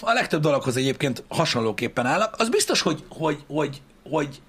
[0.00, 2.34] A legtöbb dologhoz egyébként hasonlóképpen állnak.
[2.38, 4.40] Az biztos, hogy, hogy, hogy, hogy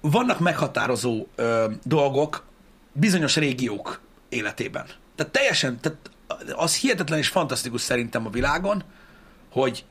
[0.00, 2.44] vannak meghatározó ö, dolgok
[2.92, 4.86] bizonyos régiók életében.
[5.14, 6.10] Tehát teljesen, tehát
[6.52, 8.82] az hihetetlen és fantasztikus szerintem a világon,
[9.52, 9.84] hogy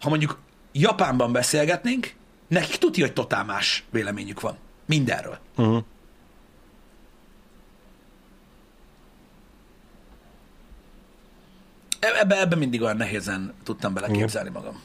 [0.00, 0.38] ha mondjuk
[0.72, 2.12] Japánban beszélgetnénk,
[2.48, 4.56] nekik tudja, hogy totál más véleményük van.
[4.86, 5.38] Mindenről.
[5.56, 5.84] Uh-huh.
[12.00, 14.82] Ebbe, ebbe mindig olyan nehézen tudtam beleképzelni magam.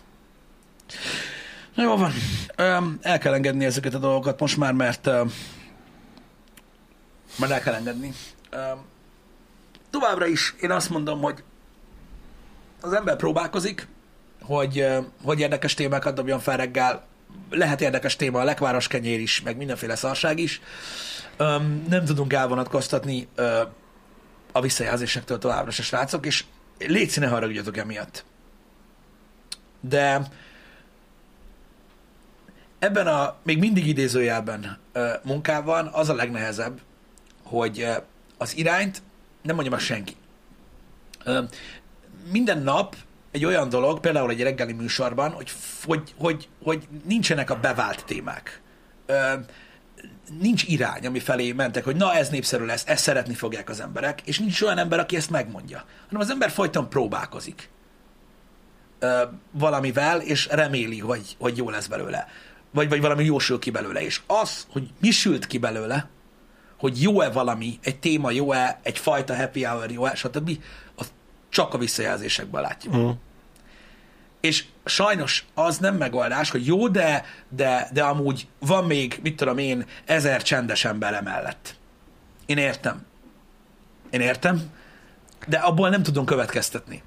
[1.74, 2.12] Na jó van.
[3.02, 5.06] El kell engedni ezeket a dolgokat most már, mert
[7.36, 8.14] már el kell engedni.
[9.90, 11.44] Továbbra is én azt mondom, hogy
[12.82, 13.88] az ember próbálkozik,
[14.42, 14.88] hogy,
[15.24, 17.06] hogy érdekes témákat dobjon fel reggel.
[17.50, 20.62] Lehet érdekes téma a lekváros kenyér is, meg mindenféle szarság is.
[21.88, 23.28] Nem tudunk elvonatkoztatni
[24.52, 26.44] a visszajelzésektől továbbra se, srácok, és
[26.78, 28.26] légy színe haragudjatok emiatt.
[29.80, 30.22] De
[32.80, 34.78] ebben a még mindig idézőjelben
[35.24, 36.80] munkában az a legnehezebb,
[37.44, 37.88] hogy
[38.38, 39.02] az irányt
[39.42, 40.16] nem mondja meg senki.
[42.32, 42.96] Minden nap
[43.32, 45.52] egy olyan dolog, például egy reggeli műsorban, hogy,
[45.86, 48.62] hogy, hogy, hogy nincsenek a bevált témák.
[50.40, 54.22] Nincs irány, ami felé mentek, hogy na ez népszerű lesz, ezt szeretni fogják az emberek,
[54.22, 57.70] és nincs olyan ember, aki ezt megmondja, hanem az ember folyton próbálkozik
[59.00, 62.28] ö, valamivel, és reméli, hogy, hogy jó lesz belőle.
[62.72, 64.02] Vagy, vagy valami jó sül ki belőle.
[64.02, 66.10] És az, hogy mi sült ki belőle,
[66.78, 70.52] hogy jó-e valami, egy téma jó-e, egy fajta happy hour jó-e, stb.,
[70.96, 71.12] az
[71.50, 72.94] csak a visszajelzésekben látjuk.
[72.94, 73.16] Uh-huh.
[74.40, 79.58] És sajnos az nem megoldás, hogy jó, de, de, de amúgy van még, mit tudom
[79.58, 81.76] én, ezer csendes ember emellett.
[82.46, 83.06] Én értem.
[84.10, 84.62] Én értem,
[85.48, 87.04] de abból nem tudunk következtetni.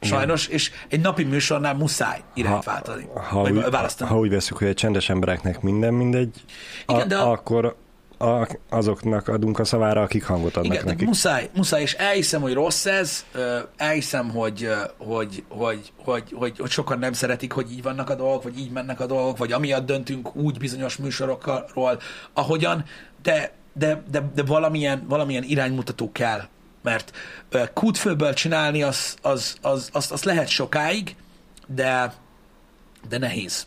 [0.00, 3.06] Sajnos, és egy napi műsornál muszáj irányt váltani.
[3.14, 4.10] ha, vagy úgy, választani.
[4.10, 6.44] ha úgy veszük, hogy a csendes embereknek minden mindegy,
[6.86, 7.76] Igen, a, de a- akkor
[8.24, 11.06] a, azoknak adunk a szavára, akik hangot adnak Igen, nekik.
[11.06, 13.24] muszáj, muszáj, és elhiszem, hogy rossz ez,
[13.76, 18.42] elhiszem, hogy, hogy, hogy, hogy, hogy, hogy sokan nem szeretik, hogy így vannak a dolgok,
[18.42, 22.00] vagy így mennek a dolgok, vagy amiatt döntünk úgy bizonyos műsorokról,
[22.32, 22.84] ahogyan,
[23.22, 26.42] de, de, de, de valamilyen, valamilyen iránymutató kell,
[26.82, 27.10] mert
[27.72, 31.16] kútfőből csinálni az, az, az, az, az lehet sokáig,
[31.66, 32.14] de,
[33.08, 33.66] de nehéz.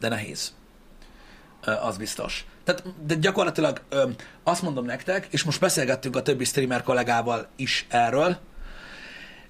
[0.00, 0.52] De nehéz.
[1.82, 2.44] Az biztos.
[2.64, 4.08] Tehát, de gyakorlatilag ö,
[4.42, 8.38] azt mondom nektek, és most beszélgettünk a többi streamer kollégával is erről,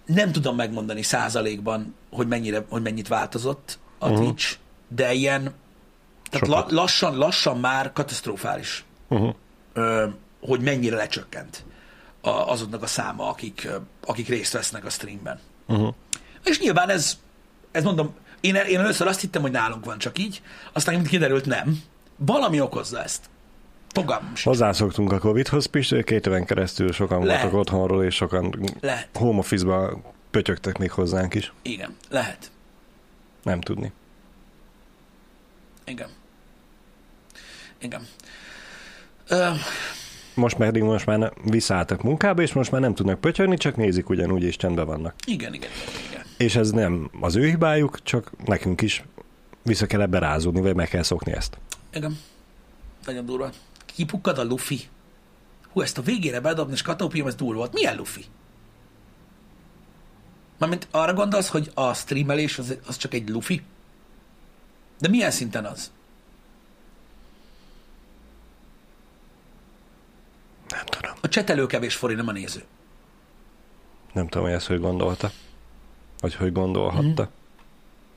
[0.07, 4.25] nem tudom megmondani százalékban, hogy, mennyire, hogy mennyit változott a uh-huh.
[4.25, 4.57] Twitch,
[4.89, 5.55] de ilyen,
[6.31, 9.35] tehát la, lassan, lassan már katasztrofális, Uh-huh.
[9.73, 10.07] ö,
[10.41, 11.65] hogy mennyire lecsökkent
[12.21, 13.69] a, azoknak a száma, akik,
[14.05, 15.39] akik részt vesznek a streamben.
[15.67, 15.95] Uh-huh.
[16.45, 17.19] És nyilván ez,
[17.71, 20.43] ez mondom, én, én először azt hittem, hogy nálunk van csak így,
[20.73, 21.83] aztán mint kiderült nem.
[22.27, 23.25] Valami okozza ezt.
[23.93, 24.43] Fogalmam sincs.
[24.43, 27.43] Hozzászoktunk a Covid-hoz, Pisti, két éven keresztül sokan Lehet.
[27.43, 29.09] voltak otthonról, és sokan Lehet.
[29.15, 30.01] home office-ba
[30.31, 31.53] pötyögtek még hozzánk is.
[31.63, 32.51] Igen, lehet.
[33.43, 33.93] Nem tudni.
[35.85, 36.09] Igen.
[37.79, 38.07] Igen.
[39.29, 39.49] Ö,
[40.35, 44.43] Most pedig most már visszaálltak munkába, és most már nem tudnak pötyögni, csak nézik ugyanúgy,
[44.43, 45.15] és csendben vannak.
[45.27, 46.23] igen, igen, igen, igen.
[46.37, 49.05] És ez nem az ő hibájuk, csak nekünk is
[49.63, 51.59] vissza kell ebbe rázódni, vagy meg kell szokni ezt.
[51.93, 52.19] Igen.
[53.05, 53.51] Nagyon durva.
[53.85, 54.89] Kipukkad a lufi.
[55.73, 57.73] Hú, ezt a végére bedobni, és katópium, ez durva volt.
[57.73, 58.25] Milyen lufi?
[60.59, 63.63] Mármint arra gondolsz, hogy a streamelés az, az csak egy lufi?
[64.99, 65.93] De milyen szinten az?
[70.69, 71.13] Nem tudom.
[71.21, 72.65] A csetelő kevés fori, nem a néző.
[74.13, 75.31] Nem tudom, hogy ezt hogy gondolta.
[76.21, 77.23] Vagy hogy gondolhatta.
[77.23, 77.33] Mhm.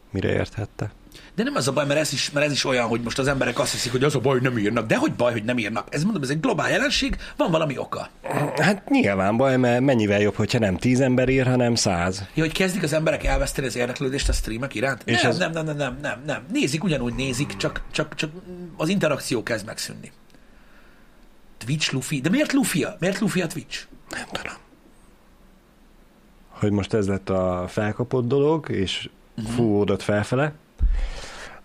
[0.09, 0.91] Mire érthette.
[1.35, 3.27] De nem az a baj, mert ez, is, mert ez is olyan, hogy most az
[3.27, 4.87] emberek azt hiszik, hogy az a baj, hogy nem írnak.
[4.87, 5.87] De hogy baj, hogy nem írnak?
[5.89, 8.09] Ez mondom, ez egy globál jelenség, van valami oka.
[8.55, 12.23] Hát nyilván baj, mert mennyivel jobb, hogyha nem tíz ember ír, hanem száz.
[12.33, 15.01] Ja, hogy kezdik az emberek elveszteni az érdeklődést a streamek iránt?
[15.05, 16.43] És nem, ez- nem, nem, nem, nem, nem, nem.
[16.51, 18.31] Nézik, ugyanúgy nézik, csak, csak, csak
[18.77, 20.11] az interakció kezd megszűnni.
[21.65, 22.21] Twitch Luffy.
[22.21, 22.85] De miért Luffy?
[22.99, 23.79] Miért Luffy a Twitch?
[24.09, 24.53] Nem tudom.
[26.49, 29.53] hogy most ez lett a felkapott dolog, és uh-huh.
[29.53, 30.53] fúódott felfele,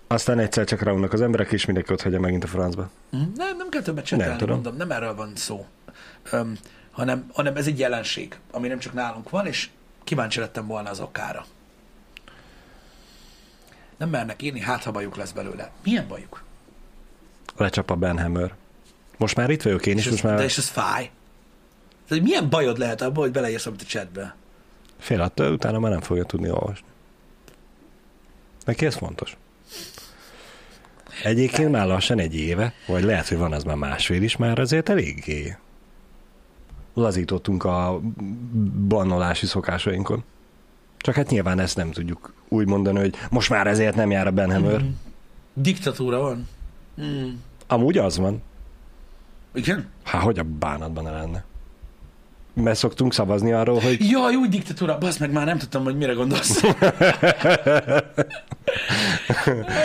[0.06, 2.90] aztán egyszer csak ráunnak az emberek, és mindenki ott hagyja megint a francba.
[3.10, 3.28] Uh-huh.
[3.36, 4.54] Nem, nem kell többet csinálni, Nem tudom.
[4.54, 5.66] mondom, nem erről van szó.
[6.32, 6.52] Um,
[6.90, 9.68] hanem, hanem ez egy jelenség, ami nem csak nálunk van, és
[10.04, 11.44] kíváncsi lettem volna az okára.
[13.96, 15.70] Nem mernek írni, hát ha bajuk lesz belőle.
[15.82, 16.42] Milyen bajuk?
[17.56, 18.54] Lecsap a Ben Hammer.
[19.16, 21.10] Most már itt vagyok én is, és most ez, már De és ez fáj.
[22.08, 24.36] Tehát milyen bajod lehet abban, hogy beleírsz amit a chatbe?
[24.98, 26.86] fél attól, utána már nem fogja tudni olvasni.
[28.68, 29.36] Neki ez fontos.
[31.24, 34.88] Egyébként már lassan egy éve, vagy lehet, hogy van az már másfél is, már azért
[34.88, 35.56] eléggé
[36.94, 38.00] lazítottunk a
[38.88, 40.24] bannolási szokásainkon.
[40.96, 44.30] Csak hát nyilván ezt nem tudjuk úgy mondani, hogy most már ezért nem jár a
[44.30, 44.82] Benhammer.
[44.82, 44.90] Mm.
[45.52, 46.48] Diktatúra van.
[47.02, 47.28] Mm.
[47.66, 48.42] Amúgy az van.
[49.54, 49.88] Igen?
[50.04, 51.44] Hát hogy a bánatban ne lenne?
[52.62, 54.98] Mert szoktunk szavazni arról, hogy Jaj, úgy diktatúra.
[54.98, 56.62] Basz meg már nem tudtam, hogy mire gondolsz.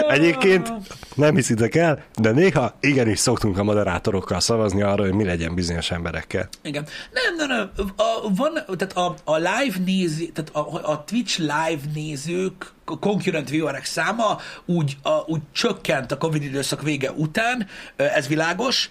[0.07, 0.73] egyébként
[1.15, 5.91] nem hiszitek el, de néha igenis szoktunk a moderátorokkal szavazni arról, hogy mi legyen bizonyos
[5.91, 6.49] emberekkel.
[6.61, 6.85] Igen.
[7.11, 7.71] Nem, nem, nem.
[7.95, 13.85] A, van, tehát a, a live néző, tehát a, a Twitch live nézők, concurrent viewerek
[13.85, 18.89] száma úgy, a, úgy csökkent a Covid időszak vége után, ez világos,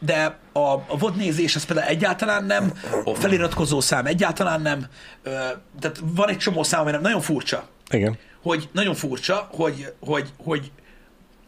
[0.00, 2.72] de a, a VOD nézés az például egyáltalán nem,
[3.04, 4.86] a feliratkozó szám egyáltalán nem,
[5.80, 8.18] tehát van egy csomó szám, ami nem nagyon furcsa, Igen.
[8.42, 10.70] hogy nagyon furcsa, hogy, hogy, hogy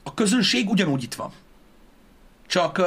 [0.03, 1.33] a közönség ugyanúgy itt van.
[2.47, 2.87] Csak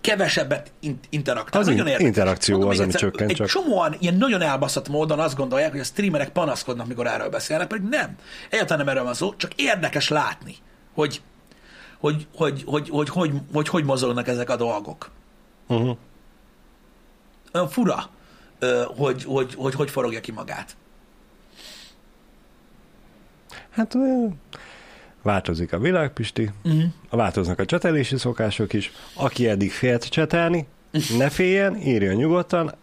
[0.00, 1.60] kevesebbet in- interaktál.
[1.60, 3.46] Az Nagyon in- interakció Mondom az, ami egyszer, csökken Egy csak.
[3.46, 7.88] csomóan ilyen nagyon elbaszott módon azt gondolják, hogy a streamerek panaszkodnak, mikor erről beszélnek, pedig
[7.88, 8.16] nem.
[8.50, 10.56] Egyáltalán nem erről van szó, csak érdekes látni,
[10.94, 11.22] hogy
[12.00, 15.10] hogy hogy, hogy, hogy, hogy, hogy, hogy mozognak ezek a dolgok.
[15.66, 15.96] Uh-huh.
[17.52, 18.10] Olyan fura,
[18.96, 20.76] hogy, hogy, hogy, hogy forogja ki magát.
[23.70, 23.94] Hát
[25.22, 26.82] változik a világ, Pisti, Uh-huh.
[27.10, 28.92] változnak a csetelési szokások is.
[29.14, 30.66] Aki eddig félt csetelni,
[31.18, 32.74] ne féljen, írjon nyugodtan,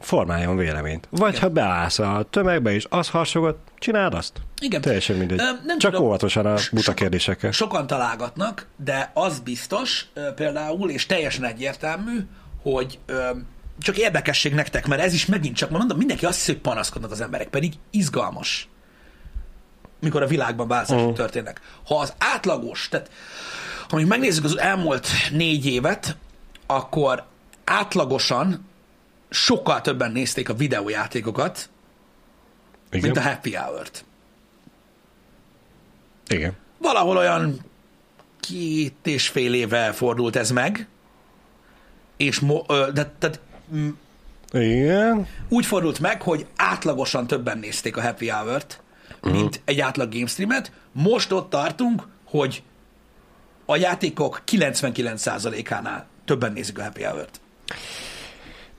[0.00, 1.08] formáljon véleményt.
[1.10, 1.42] Vagy Igen.
[1.42, 4.40] ha beállsz a tömegbe és az harsogott, csináld azt.
[4.60, 4.80] Igen.
[4.80, 5.38] Teljesen mindegy.
[5.40, 6.06] Ö, nem Csak tudom.
[6.06, 7.50] óvatosan a So- buta sokan- kérdésekkel.
[7.50, 12.18] Sokan találgatnak, de az biztos például, és teljesen egyértelmű,
[12.62, 13.20] hogy ö,
[13.78, 17.20] csak érdekesség nektek, mert ez is megint csak, mondom, mindenki azt hiszi, hogy panaszkodnak az
[17.20, 18.68] emberek, pedig izgalmas
[20.04, 21.14] mikor a világban változások Mhm.
[21.16, 21.60] történnek.
[21.86, 23.10] Ha az átlagos, tehát
[23.88, 26.16] ha még megnézzük az elmúlt négy évet,
[26.66, 27.24] akkor
[27.64, 28.66] átlagosan
[29.30, 31.68] sokkal többen nézték a videójátékokat,
[32.90, 33.04] Igen.
[33.04, 34.04] mint a happy hour-t.
[36.28, 36.52] Igen.
[36.78, 37.60] Valahol olyan
[38.40, 40.88] két és fél éve fordult ez meg,
[42.16, 43.40] és mo- de, tehát
[43.74, 43.88] mm,
[44.52, 45.26] Igen.
[45.48, 48.80] úgy fordult meg, hogy átlagosan többen nézték a Happy Hour-t,
[49.24, 50.72] mint egy átlag game streamet.
[50.92, 52.62] Most ott tartunk, hogy
[53.64, 57.40] a játékok 99%-ánál többen nézik a Happy Hour-t.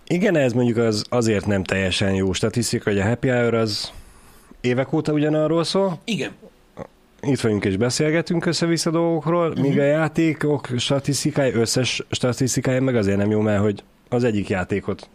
[0.07, 3.91] Igen, ez mondjuk az azért nem teljesen jó statisztika, hogy a happy hour az
[4.61, 5.99] évek óta ugyanarról szól.
[6.03, 6.31] Igen.
[7.21, 9.67] Itt vagyunk és beszélgetünk össze-vissza dolgokról, uh-huh.
[9.67, 13.83] míg a játékok statisztikája, összes statisztikája meg azért nem jó, mert hogy
[14.15, 15.09] az egyik játékot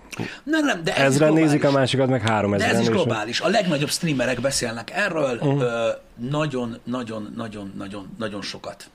[0.44, 1.51] Nem, nem, de ez ezren globális.
[1.51, 3.40] nézik, a másikat meg három De ez is globális.
[3.40, 5.62] A legnagyobb streamerek beszélnek erről uh-huh.
[6.14, 8.90] nagyon, nagyon, nagyon, nagyon, nagyon sokat.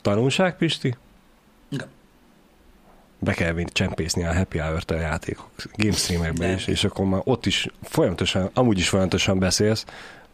[0.00, 0.96] Tanulság, Pisti?
[1.68, 1.88] Igen.
[3.18, 7.20] Be kell vinni, csempészni a happy hour-t a játékok game streamekbe is, és akkor már
[7.24, 9.84] ott is folyamatosan, amúgy is folyamatosan beszélsz,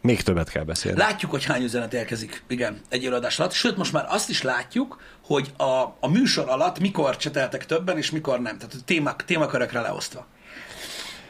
[0.05, 0.97] még többet kell beszélni.
[0.97, 3.51] Látjuk, hogy hány üzenet érkezik, igen, egy előadás alatt.
[3.51, 5.63] Sőt, most már azt is látjuk, hogy a,
[5.99, 8.57] a műsor alatt mikor cseteltek többen, és mikor nem.
[8.57, 10.27] Tehát a témák, témakörökre leosztva.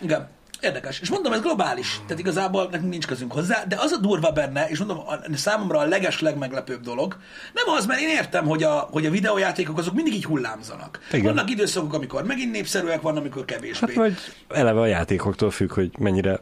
[0.02, 0.30] Igen,
[0.62, 1.00] érdekes.
[1.00, 4.68] És mondom, ez globális, tehát igazából nekünk nincs közünk hozzá, de az a durva benne,
[4.68, 7.18] és mondom, a, számomra a leges legmeglepőbb dolog,
[7.54, 11.00] nem az, mert én értem, hogy a, hogy a videójátékok azok mindig így hullámzanak.
[11.12, 11.26] Igen.
[11.26, 13.86] Vannak időszakok, amikor megint népszerűek, vannak, amikor kevésbé.
[13.86, 14.18] Hát vagy
[14.50, 16.40] eleve a játékoktól függ, hogy mennyire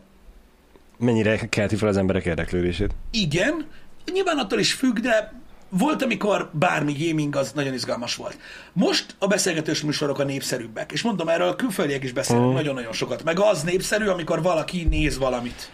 [0.97, 2.95] mennyire kelti fel az emberek érdeklődését.
[3.11, 3.67] Igen,
[4.13, 5.33] nyilván attól is függ, de
[5.69, 8.37] volt, amikor bármi gaming az nagyon izgalmas volt.
[8.73, 12.53] Most a beszélgetős műsorok a népszerűbbek, és mondom, erről a külföldiek is beszélnek Mhm.
[12.55, 13.23] nagyon-nagyon sokat.
[13.23, 15.71] Meg az népszerű, amikor valaki néz valamit.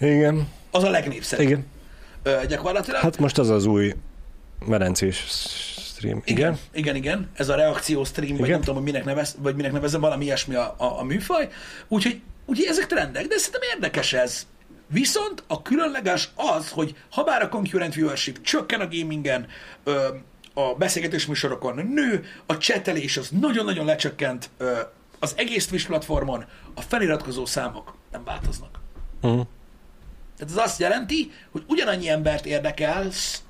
[0.00, 1.46] Igen, Az a legnépszerűbb.
[1.46, 1.66] igen.
[2.22, 3.00] Ö, gyakorlatilag.
[3.00, 3.92] Hát most az az új
[4.66, 5.16] merencés
[5.94, 6.22] stream.
[6.24, 7.28] Igen, igen, igen.
[7.34, 8.50] Ez a reakció stream, vagy Igen.
[8.50, 11.48] nem tudom, hogy minek, nevez, vagy minek nevezem, valami ilyesmi a, a, a műfaj.
[11.88, 14.46] Úgyhogy, úgyhogy ezek trendek, de szerintem érdekes ez.
[14.86, 19.46] Viszont a különleges az, hogy ha bár a concurrent viewership csökken a gamingen,
[20.54, 24.50] a beszélgetés műsorokon nő, a csetelés az nagyon-nagyon lecsökkent,
[25.18, 28.80] az egész Twitch platformon a feliratkozó számok nem változnak.
[29.22, 29.46] Uh-huh.
[30.36, 33.42] Tehát ez azt jelenti, hogy ugyanannyi embert érdekelsz,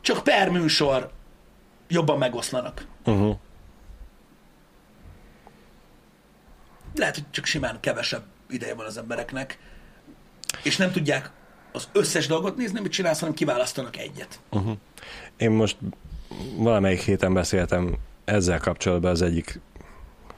[0.00, 1.10] csak per műsor
[1.88, 2.86] jobban megoszlanak.
[3.04, 3.36] Uh-huh.
[6.98, 9.58] Lehet, hogy csak simán kevesebb ideje van az embereknek,
[10.62, 11.30] és nem tudják
[11.72, 14.40] az összes dolgot nézni, amit csinálsz, hanem kiválasztanak egyet.
[14.50, 14.76] Uh-huh.
[15.36, 15.76] Én most
[16.56, 17.94] valamelyik héten beszéltem
[18.24, 19.60] ezzel kapcsolatban az egyik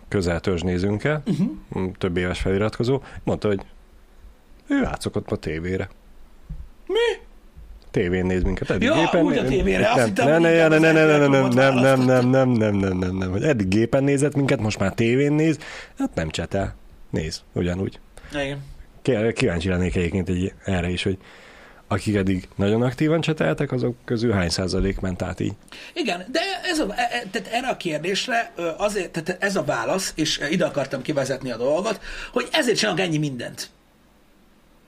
[0.08, 1.92] közel törzsnézőnkkel, uh-huh.
[1.98, 3.60] több éves feliratkozó, mondta, hogy
[4.66, 5.88] ő átszokott ma tévére.
[6.86, 7.26] Mi?
[7.90, 8.70] Tévén néz minket.
[8.70, 12.00] Eddig Ja, gépen úgy a tévére, nem, nem, nem, nem, nem, nem, nem, nem, nem,
[12.00, 15.58] nem, nem, nem, nem, nem, nem, hogy eddig gépen nézett minket, most már tévén néz,
[15.98, 16.74] hát nem csetel.
[17.10, 18.00] Néz, ugyanúgy.
[18.32, 18.62] Igen.
[19.32, 21.18] Kíváncsi lennék egyébként egy, erre is, hogy
[21.88, 25.52] akik eddig nagyon aktívan cseteltek, azok közül hány százalék ment át így?
[25.94, 30.12] Igen, de ez a, e- e- tehát erre a kérdésre azért, tehát ez a válasz,
[30.16, 32.00] és ide akartam kivezetni a dolgot,
[32.32, 33.70] hogy ezért csinálok ennyi mindent.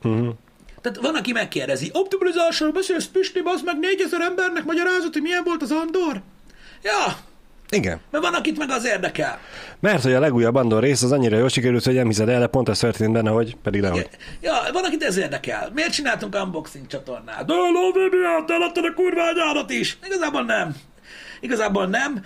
[0.03, 0.35] Uh-huh.
[0.81, 5.63] Tehát van, aki megkérdezi, optimalizásról beszélsz, Pisti, az meg négyezer embernek magyarázat, hogy milyen volt
[5.63, 6.23] az Andor?
[6.83, 7.17] Ja,
[7.69, 8.01] Igen.
[8.11, 9.39] mert van, akit meg az érdekel.
[9.81, 12.47] Mert hogy a legújabb Andor rész az annyira jól sikerült, hogy nem hiszed el, de
[12.47, 14.09] pont ez történt benne, hogy pedig nehogy.
[14.41, 15.71] Ja, van, akit ez érdekel.
[15.75, 17.47] Miért csináltunk unboxing csatornát?
[17.47, 19.99] De lóvédiát, eladtad a kurva anyádat is.
[20.05, 20.77] Igazából nem.
[21.41, 22.25] Igazából nem.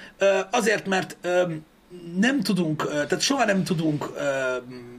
[0.50, 1.16] Azért, mert
[2.16, 4.12] nem tudunk, tehát soha nem tudunk,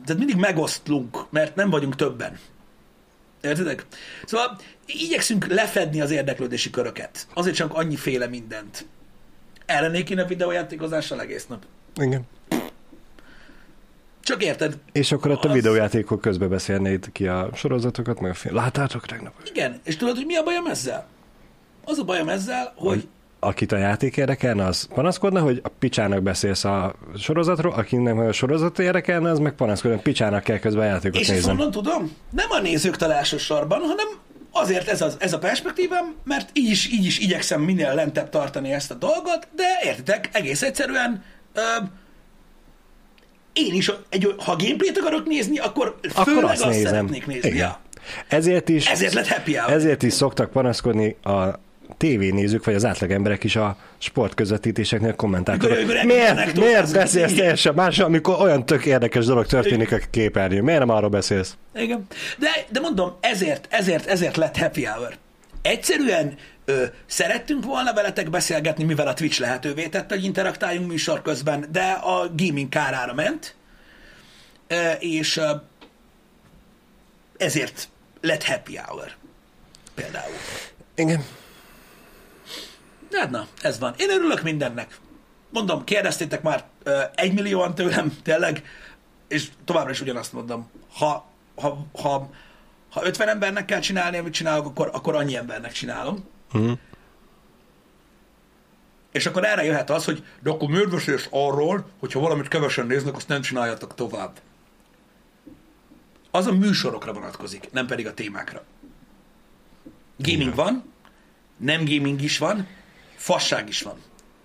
[0.06, 2.38] tehát mindig megosztlunk, mert nem vagyunk többen.
[3.46, 3.86] Értedek?
[4.26, 7.28] Szóval igyekszünk lefedni az érdeklődési köröket.
[7.34, 8.86] Azért csak annyiféle mindent.
[9.66, 11.64] Ellenék én a videójátékozással egész nap.
[11.96, 12.22] Igen.
[14.24, 14.78] Csak érted?
[14.92, 18.56] És akkor ott a Az- videójátékok közbe beszélnéd ki a sorozatokat, meg a film.
[18.56, 19.34] Láttátok tegnap?
[19.50, 21.08] Igen, és tudod, hogy mi a bajom ezzel?
[21.84, 23.08] Az a bajom ezzel, hogy
[23.40, 28.32] Akit a játék érdekelne, az panaszkodna, hogy a picsának beszélsz a sorozatról, akinek meg a
[28.32, 31.50] sorozat érdekelne, az meg panaszkodna, picsának kell közben a játékot És nézni.
[31.50, 32.16] honnan tudom?
[32.32, 34.08] Nem a nézőktől elsősorban, hanem
[34.52, 38.72] azért ez, az, ez a perspektívám, mert így is, így is igyekszem minél lentebb tartani
[38.72, 41.24] ezt a dolgot, de értitek, egész egyszerűen
[41.54, 41.62] ö,
[43.54, 46.92] én is, egy, ha gameplayt akarok nézni, akkor, Akkor főleg azt azt, nézem.
[46.92, 47.50] szeretnék nézni.
[47.50, 47.76] Igen.
[48.28, 49.72] Ezért is, Ezért lett happy hour.
[49.74, 51.60] ezért is szoktak panaszkodni a
[52.06, 55.78] tévénézők, vagy az átlagemberek is a sportközvetítéseknél kommentátorok.
[56.04, 60.64] Miért, miért beszélsz teljesen más, amikor olyan tök érdekes dolog történik a képernyőn?
[60.64, 61.58] Miért nem arról beszélsz?
[61.76, 62.06] Igen.
[62.38, 65.18] De, de mondom, ezért, ezért, ezért lett happy hour.
[65.62, 66.36] Egyszerűen
[66.66, 71.92] ö, szerettünk volna veletek beszélgetni, mivel a Twitch lehetővé tette, hogy interaktáljunk műsor közben, de
[71.92, 73.56] a gaming kárára ment,
[74.68, 75.50] ö, és ö,
[77.38, 77.88] ezért
[78.22, 79.12] lett happy hour.
[79.96, 80.34] Például.
[80.96, 81.24] Igen.
[83.20, 83.94] Hát na, ez van.
[83.98, 85.00] Én örülök mindennek.
[85.50, 88.64] Mondom, kérdeztétek már ö, egy millióan tőlem, tényleg,
[89.28, 90.70] és továbbra is ugyanazt mondom.
[90.94, 92.30] Ha, ha, ha,
[92.90, 96.28] ha 50 embernek kell csinálni, amit csinálok, akkor, akkor annyi embernek csinálom.
[96.52, 96.72] Mhm.
[99.12, 103.16] És akkor erre jöhet az, hogy de akkor miért beszélsz arról, hogyha valamit kevesen néznek,
[103.16, 104.40] azt nem csináljatok tovább.
[106.32, 108.64] Az a műsorokra vonatkozik, nem pedig a témákra.
[110.18, 110.94] Gaming van,
[111.58, 112.68] nem gaming is van,
[113.16, 114.02] fasság is van,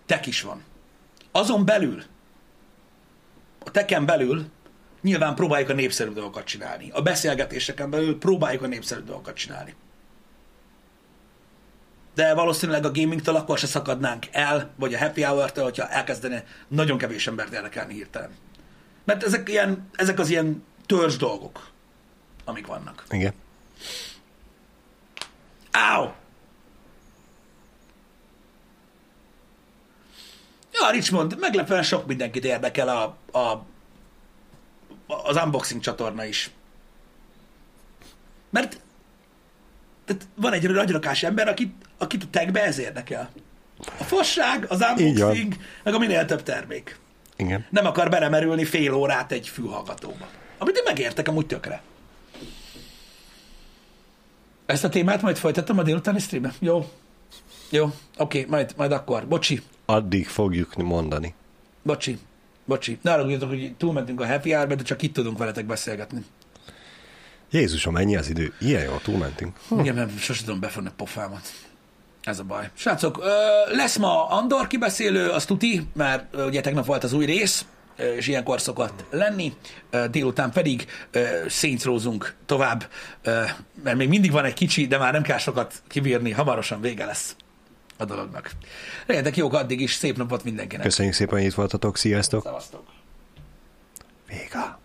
[0.07, 0.63] tek is van.
[1.33, 2.03] Azon belül,
[3.65, 4.47] a teken belül
[5.01, 6.91] nyilván próbáljuk a népszerű dolgokat csinálni.
[6.91, 9.75] A beszélgetéseken belül próbáljuk a népszerű dolgokat csinálni.
[12.15, 16.99] De valószínűleg a gamingtől akkor se szakadnánk el, vagy a happy hour-től, hogyha elkezdene nagyon
[16.99, 18.31] kevés embert érdekelni hirtelen.
[19.05, 21.71] Mert ezek, ilyen, ezek az ilyen törzs dolgok,
[22.45, 23.05] amik vannak.
[23.11, 23.33] Igen.
[25.71, 26.15] Áó!
[30.81, 33.67] Ja, Richmond, meglepően sok mindenkit érdekel a, a,
[35.07, 36.51] az unboxing csatorna is.
[38.51, 38.81] Mert
[40.05, 43.31] tehát van egy nagy rakás ember, akit, akit a tagbe ez érdekel.
[43.99, 46.99] A fasság, az unboxing, meg a minél több termék.
[47.37, 47.67] Igen.
[47.71, 50.29] Nem akar belemerülni fél órát egy fülhallgatóba.
[50.59, 51.83] Amit én megértek amúgy tökre.
[54.67, 56.53] Ezt a témát majd folytatom a délutáni streamben?
[56.59, 56.91] Jó.
[57.71, 59.27] Jó, oké, majd, majd akkor.
[59.27, 61.35] Bocsi, Addig fogjuk mondani.
[61.83, 62.19] bocsi,
[62.65, 62.99] bocsi.
[63.03, 66.25] Ne arra hogy túlmentünk a happy hour de csak itt tudunk veletek beszélgetni.
[67.51, 68.53] Jézusom, ennyi az idő.
[68.61, 69.57] Ilyen jól túlmentünk.
[69.79, 71.53] Igen, mert sosem tudom befogni a pofámat.
[72.23, 72.71] Ez a baj.
[72.75, 73.31] Srácok, ö,
[73.75, 77.65] lesz ma Andor kibeszélő, az tuti, mert ö, ugye tegnap volt az új rész,
[78.17, 79.53] és ilyenkor szokott lenni,
[80.11, 82.89] délután pedig ö, széntrózunk tovább,
[83.83, 87.37] mert még mindig van egy kicsi, de már nem kell sokat kibírni, hamarosan vége lesz
[88.01, 88.51] a dolognak.
[89.07, 90.85] Legyetek jók addig is, szép napot mindenkinek.
[90.85, 92.43] Köszönjük szépen, hogy itt voltatok, sziasztok!
[92.43, 92.83] Szevasztok!
[94.29, 94.80] Véga.